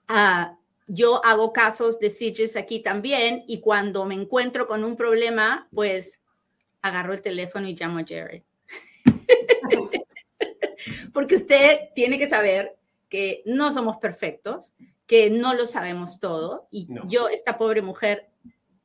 Uh, 0.10 0.56
yo 0.88 1.24
hago 1.26 1.52
casos 1.52 2.00
de 2.00 2.10
SIGES 2.10 2.56
aquí 2.56 2.82
también 2.82 3.44
y 3.48 3.60
cuando 3.60 4.06
me 4.06 4.16
encuentro 4.16 4.68
con 4.68 4.84
un 4.84 4.96
problema, 4.96 5.68
pues 5.74 6.22
agarro 6.82 7.14
el 7.14 7.22
teléfono 7.22 7.68
y 7.68 7.76
llamo 7.76 8.00
a 8.00 8.06
Jared. 8.08 8.44
Porque 11.14 11.36
usted 11.36 11.80
tiene 11.96 12.18
que 12.18 12.28
saber 12.28 12.78
que 13.10 13.44
no 13.46 13.72
somos 13.72 13.98
perfectos, 13.98 14.74
que 15.08 15.30
no 15.30 15.54
lo 15.54 15.66
sabemos 15.66 16.20
todo. 16.20 16.68
Y 16.72 16.88
yo, 17.08 17.30
esta 17.30 17.58
pobre 17.58 17.82
mujer, 17.82 18.30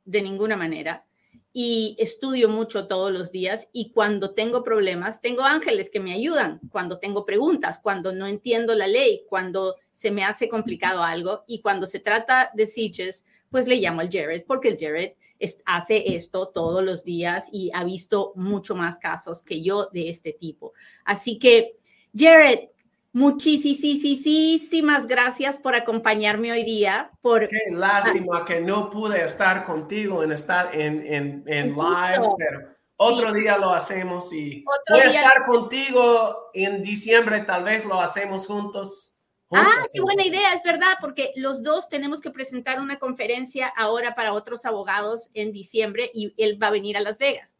de 0.04 0.22
ninguna 0.22 0.56
manera. 0.56 1.04
Y 1.52 1.96
estudio 1.98 2.48
mucho 2.48 2.86
todos 2.86 3.10
los 3.10 3.32
días 3.32 3.68
y 3.72 3.90
cuando 3.90 4.34
tengo 4.34 4.62
problemas, 4.62 5.20
tengo 5.20 5.42
ángeles 5.42 5.90
que 5.90 5.98
me 5.98 6.12
ayudan, 6.12 6.60
cuando 6.70 6.98
tengo 6.98 7.24
preguntas, 7.24 7.80
cuando 7.82 8.12
no 8.12 8.28
entiendo 8.28 8.74
la 8.76 8.86
ley, 8.86 9.24
cuando 9.28 9.74
se 9.90 10.12
me 10.12 10.22
hace 10.22 10.48
complicado 10.48 11.02
algo 11.02 11.42
y 11.48 11.60
cuando 11.60 11.86
se 11.86 11.98
trata 11.98 12.50
de 12.54 12.66
sieges, 12.66 13.24
pues 13.50 13.66
le 13.66 13.76
llamo 13.76 14.00
al 14.00 14.10
Jared 14.10 14.44
porque 14.46 14.68
el 14.68 14.76
Jared 14.78 15.14
hace 15.64 16.14
esto 16.14 16.48
todos 16.48 16.84
los 16.84 17.02
días 17.02 17.48
y 17.50 17.70
ha 17.74 17.82
visto 17.82 18.32
mucho 18.36 18.74
más 18.74 18.98
casos 18.98 19.42
que 19.42 19.62
yo 19.62 19.88
de 19.92 20.08
este 20.08 20.32
tipo. 20.32 20.72
Así 21.04 21.38
que, 21.38 21.76
Jared, 22.14 22.68
Muchísimas 23.12 25.06
gracias 25.06 25.58
por 25.58 25.74
acompañarme 25.74 26.52
hoy 26.52 26.62
día. 26.62 27.10
Por... 27.20 27.48
Qué 27.48 27.58
lástima 27.72 28.44
que 28.44 28.60
no 28.60 28.88
pude 28.88 29.24
estar 29.24 29.64
contigo 29.64 30.22
en, 30.22 30.32
estar 30.32 30.74
en, 30.74 31.04
en, 31.04 31.44
en 31.46 31.74
live, 31.74 32.28
pero 32.38 32.70
otro 33.02 33.32
día 33.32 33.56
lo 33.56 33.70
hacemos 33.70 34.30
y 34.30 34.62
voy 34.90 35.00
a 35.00 35.06
estar 35.06 35.46
contigo 35.46 36.50
en 36.52 36.82
diciembre, 36.82 37.40
tal 37.40 37.64
vez 37.64 37.86
lo 37.86 37.98
hacemos 37.98 38.46
juntos. 38.46 39.16
ah, 39.52 39.82
qué 39.92 40.02
buena 40.02 40.24
idea, 40.24 40.52
es 40.52 40.62
verdad, 40.62 40.98
porque 41.00 41.32
los 41.34 41.62
dos 41.62 41.88
tenemos 41.88 42.20
que 42.20 42.30
presentar 42.30 42.78
una 42.78 42.98
conferencia 42.98 43.72
ahora 43.74 44.14
para 44.14 44.34
otros 44.34 44.66
abogados 44.66 45.30
en 45.32 45.50
diciembre 45.50 46.10
y 46.12 46.34
él 46.36 46.62
va 46.62 46.66
a 46.66 46.72
venir 46.72 46.98
a 46.98 47.00
Las 47.00 47.18
Vegas. 47.18 47.56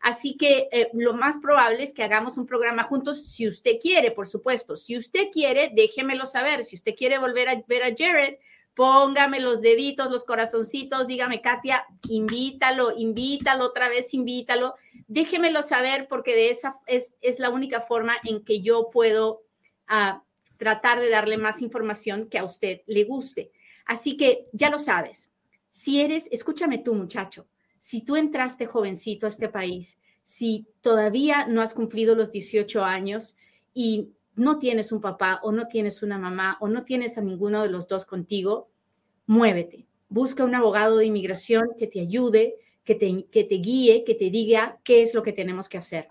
Así 0.00 0.36
que 0.38 0.68
eh, 0.72 0.88
lo 0.94 1.12
más 1.12 1.40
probable 1.40 1.82
es 1.82 1.92
que 1.92 2.02
hagamos 2.02 2.38
un 2.38 2.46
programa 2.46 2.84
juntos, 2.84 3.22
si 3.26 3.46
usted 3.46 3.78
quiere, 3.80 4.10
por 4.10 4.26
supuesto. 4.26 4.74
Si 4.74 4.96
usted 4.96 5.28
quiere, 5.30 5.70
déjemelo 5.74 6.24
saber. 6.24 6.64
Si 6.64 6.76
usted 6.76 6.94
quiere 6.94 7.18
volver 7.18 7.50
a 7.50 7.62
ver 7.68 7.82
a 7.82 7.94
Jared, 7.96 8.38
póngame 8.74 9.40
los 9.40 9.60
deditos, 9.60 10.10
los 10.10 10.24
corazoncitos, 10.24 11.06
dígame, 11.06 11.42
Katia, 11.42 11.84
invítalo, 12.08 12.96
invítalo 12.96 13.66
otra 13.66 13.90
vez, 13.90 14.14
invítalo. 14.14 14.74
Déjemelo 15.06 15.60
saber 15.60 16.08
porque 16.08 16.34
de 16.34 16.48
esa 16.48 16.80
es, 16.86 17.12
la 17.38 17.50
única 17.50 17.82
forma 17.82 18.16
en 18.24 18.42
que 18.42 18.62
yo 18.62 18.88
puedo 18.90 19.42
ah, 19.86 20.22
tratar 20.56 21.00
de 21.00 21.10
darle 21.10 21.36
más 21.36 21.60
información 21.60 22.30
que 22.30 22.38
a 22.38 22.44
usted 22.44 22.80
le 22.86 23.04
guste. 23.04 23.52
Así 23.84 24.16
que 24.16 24.46
ya 24.52 24.70
lo 24.70 24.78
sabes. 24.78 25.30
Si 25.68 26.00
eres, 26.00 26.26
escúchame 26.32 26.78
tú, 26.78 26.94
muchacho 26.94 27.49
si 27.80 28.02
tú 28.02 28.14
entraste 28.14 28.66
jovencito 28.66 29.26
a 29.26 29.30
este 29.30 29.48
país, 29.48 29.98
si 30.22 30.66
todavía 30.82 31.46
no 31.48 31.62
has 31.62 31.74
cumplido 31.74 32.14
los 32.14 32.30
18 32.30 32.84
años 32.84 33.36
y 33.74 34.10
no 34.36 34.58
tienes 34.58 34.92
un 34.92 35.00
papá 35.00 35.40
o 35.42 35.50
no 35.50 35.66
tienes 35.66 36.02
una 36.02 36.18
mamá 36.18 36.58
o 36.60 36.68
no 36.68 36.84
tienes 36.84 37.18
a 37.18 37.22
ninguno 37.22 37.62
de 37.62 37.70
los 37.70 37.88
dos 37.88 38.06
contigo, 38.06 38.70
muévete. 39.26 39.86
Busca 40.08 40.44
un 40.44 40.54
abogado 40.54 40.98
de 40.98 41.06
inmigración 41.06 41.70
que 41.76 41.86
te 41.86 42.00
ayude, 42.00 42.56
que 42.84 42.94
te, 42.94 43.26
que 43.30 43.44
te 43.44 43.56
guíe, 43.56 44.04
que 44.04 44.14
te 44.14 44.30
diga 44.30 44.78
qué 44.84 45.02
es 45.02 45.14
lo 45.14 45.22
que 45.22 45.32
tenemos 45.32 45.68
que 45.68 45.78
hacer. 45.78 46.08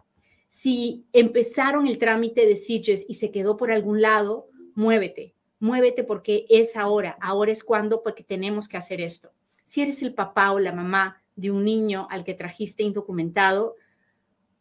Si 0.48 1.06
empezaron 1.14 1.86
el 1.86 2.00
trámite 2.00 2.48
de 2.48 2.56
SIGES 2.56 3.06
y 3.08 3.14
se 3.14 3.30
quedó 3.30 3.58
por 3.58 3.72
algún 3.72 4.02
lado, 4.02 4.50
muévete. 4.74 5.36
Muévete 5.60 6.04
porque 6.04 6.46
es 6.50 6.76
ahora, 6.76 7.16
ahora 7.22 7.52
es 7.52 7.64
cuando, 7.64 8.02
porque 8.02 8.24
tenemos 8.24 8.68
que 8.68 8.78
hacer 8.78 9.02
esto. 9.02 9.32
Si 9.64 9.82
eres 9.82 10.02
el 10.02 10.16
papá 10.16 10.52
o 10.52 10.58
la 10.60 10.72
mamá 10.72 11.22
de 11.40 11.52
un 11.52 11.64
niño 11.64 12.08
al 12.10 12.24
que 12.24 12.34
trajiste 12.34 12.84
indocumentado, 12.84 13.76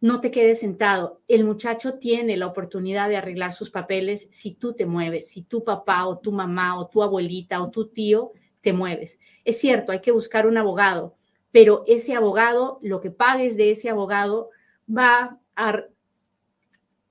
no 0.00 0.20
te 0.20 0.30
quedes 0.30 0.60
sentado. 0.60 1.20
El 1.26 1.44
muchacho 1.44 1.94
tiene 1.94 2.36
la 2.36 2.46
oportunidad 2.46 3.08
de 3.08 3.16
arreglar 3.16 3.52
sus 3.52 3.70
papeles 3.70 4.28
si 4.30 4.54
tú 4.54 4.74
te 4.74 4.86
mueves, 4.86 5.28
si 5.28 5.42
tu 5.42 5.64
papá 5.64 6.06
o 6.06 6.18
tu 6.18 6.30
mamá 6.30 6.78
o 6.78 6.86
tu 6.86 7.02
abuelita 7.02 7.60
o 7.60 7.70
tu 7.70 7.88
tío 7.88 8.32
te 8.60 8.72
mueves. 8.72 9.18
Es 9.44 9.58
cierto, 9.58 9.92
hay 9.92 10.00
que 10.00 10.12
buscar 10.12 10.46
un 10.46 10.56
abogado, 10.56 11.16
pero 11.50 11.82
ese 11.86 12.14
abogado, 12.14 12.78
lo 12.82 13.00
que 13.00 13.10
pagues 13.10 13.56
de 13.56 13.70
ese 13.70 13.88
abogado 13.88 14.50
va 14.88 15.40
a, 15.56 15.84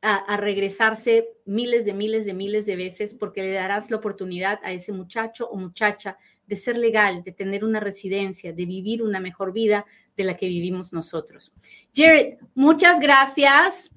a, 0.01 0.37
regresarse 0.37 1.29
miles 1.45 1.83
de 1.83 1.93
miles 1.93 2.25
de 2.25 2.33
miles 2.33 2.65
de 2.65 2.75
veces 2.75 3.13
porque 3.13 3.41
le 3.41 3.51
darás 3.51 3.91
la 3.91 3.97
oportunidad 3.97 4.59
a 4.63 4.71
ese 4.71 4.93
muchacho 4.93 5.49
o 5.49 5.57
muchacha 5.57 6.17
de 6.47 6.55
ser 6.55 6.77
legal, 6.77 7.23
de 7.23 7.31
tener 7.31 7.63
una 7.63 7.79
residencia, 7.79 8.53
de 8.53 8.65
vivir 8.65 9.03
una 9.03 9.19
mejor 9.19 9.53
vida 9.53 9.85
de 10.15 10.23
la 10.23 10.35
que 10.35 10.47
vivimos 10.47 10.93
nosotros. 10.93 11.53
Jared, 11.93 12.37
muchas 12.55 12.99
gracias. 12.99 13.91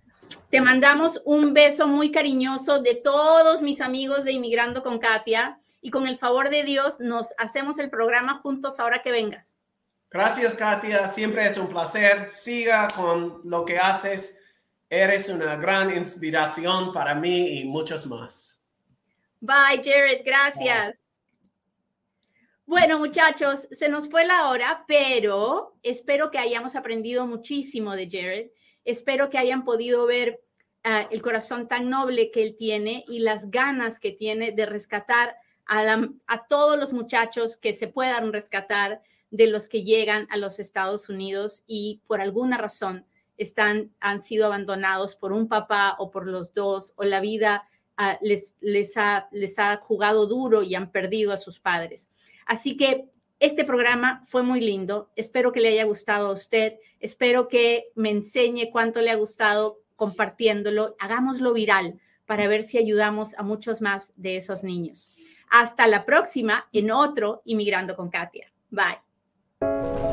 Te 0.51 0.61
mandamos 0.61 1.23
un 1.25 1.55
beso 1.55 1.89
muy 1.89 2.11
cariñoso 2.11 2.83
de 2.83 2.97
todos 2.97 3.63
mis 3.63 3.81
amigos 3.81 4.25
de 4.25 4.33
Inmigrando 4.33 4.83
con 4.83 4.99
Katia 4.99 5.59
y 5.81 5.91
con 5.91 6.07
el 6.07 6.19
favor 6.19 6.51
de 6.51 6.63
Dios 6.63 7.01
nos 7.01 7.33
hacemos 7.39 7.79
el 7.79 7.89
programa 7.89 8.39
juntos 8.41 8.79
ahora 8.79 9.01
que 9.03 9.13
vengas. 9.13 9.59
Gracias, 10.11 10.57
Katia. 10.57 11.07
Siempre 11.07 11.47
es 11.47 11.57
un 11.57 11.69
placer. 11.69 12.29
Siga 12.29 12.89
con 12.95 13.41
lo 13.45 13.65
que 13.65 13.79
haces. 13.79 14.43
Eres 14.89 15.29
una 15.29 15.55
gran 15.55 15.97
inspiración 15.97 16.93
para 16.93 17.15
mí 17.15 17.61
y 17.61 17.65
muchos 17.65 18.09
más. 18.09 18.61
Bye, 19.41 19.81
Jared. 19.83 20.23
Gracias. 20.25 21.01
Bueno, 22.71 23.01
muchachos, 23.01 23.67
se 23.73 23.89
nos 23.89 24.09
fue 24.09 24.25
la 24.25 24.49
hora, 24.49 24.85
pero 24.87 25.75
espero 25.83 26.31
que 26.31 26.39
hayamos 26.39 26.77
aprendido 26.77 27.27
muchísimo 27.27 27.97
de 27.97 28.09
Jared. 28.09 28.51
Espero 28.85 29.29
que 29.29 29.39
hayan 29.39 29.65
podido 29.65 30.07
ver 30.07 30.41
uh, 30.85 31.09
el 31.11 31.21
corazón 31.21 31.67
tan 31.67 31.91
noble 31.91 32.31
que 32.31 32.45
él 32.45 32.55
tiene 32.57 33.05
y 33.09 33.19
las 33.19 33.51
ganas 33.51 33.99
que 33.99 34.13
tiene 34.13 34.53
de 34.53 34.67
rescatar 34.67 35.35
a, 35.67 35.83
la, 35.83 36.11
a 36.29 36.47
todos 36.47 36.79
los 36.79 36.93
muchachos 36.93 37.57
que 37.57 37.73
se 37.73 37.89
puedan 37.89 38.33
rescatar 38.33 39.03
de 39.33 39.49
los 39.49 39.67
que 39.67 39.83
llegan 39.83 40.29
a 40.31 40.37
los 40.37 40.61
Estados 40.61 41.09
Unidos 41.09 41.65
y 41.67 42.01
por 42.07 42.21
alguna 42.21 42.57
razón 42.57 43.05
están, 43.37 43.91
han 43.99 44.21
sido 44.21 44.47
abandonados 44.47 45.17
por 45.17 45.33
un 45.33 45.49
papá 45.49 45.97
o 45.99 46.13
por 46.13 46.25
los 46.25 46.55
dos, 46.55 46.93
o 46.95 47.03
la 47.03 47.19
vida 47.19 47.69
uh, 47.99 48.17
les, 48.25 48.55
les, 48.61 48.97
ha, 48.97 49.27
les 49.33 49.59
ha 49.59 49.77
jugado 49.79 50.29
duro 50.29 50.63
y 50.63 50.77
han 50.77 50.93
perdido 50.93 51.33
a 51.33 51.37
sus 51.37 51.59
padres. 51.59 52.09
Así 52.47 52.77
que 52.77 53.07
este 53.39 53.65
programa 53.65 54.21
fue 54.25 54.43
muy 54.43 54.61
lindo. 54.61 55.11
Espero 55.17 55.51
que 55.51 55.61
le 55.61 55.69
haya 55.69 55.85
gustado 55.85 56.29
a 56.29 56.33
usted. 56.33 56.75
Espero 57.01 57.49
que 57.49 57.87
me 57.95 58.11
enseñe 58.11 58.71
cuánto 58.71 59.01
le 59.01 59.11
ha 59.11 59.17
gustado 59.17 59.79
compartiéndolo. 59.97 60.95
Hagámoslo 60.99 61.53
viral 61.53 62.01
para 62.27 62.49
ver 62.49 62.63
si 62.63 62.79
ayudamos 62.79 63.35
a 63.39 63.43
muchos 63.43 63.81
más 63.81 64.13
de 64.17 64.37
esos 64.37 64.63
niños. 64.63 65.09
Hasta 65.51 65.87
la 65.87 66.05
próxima 66.05 66.69
en 66.73 66.91
otro 66.91 67.43
Inmigrando 67.45 67.97
con 67.97 68.11
Katia. 68.11 68.53
Bye. 68.71 70.10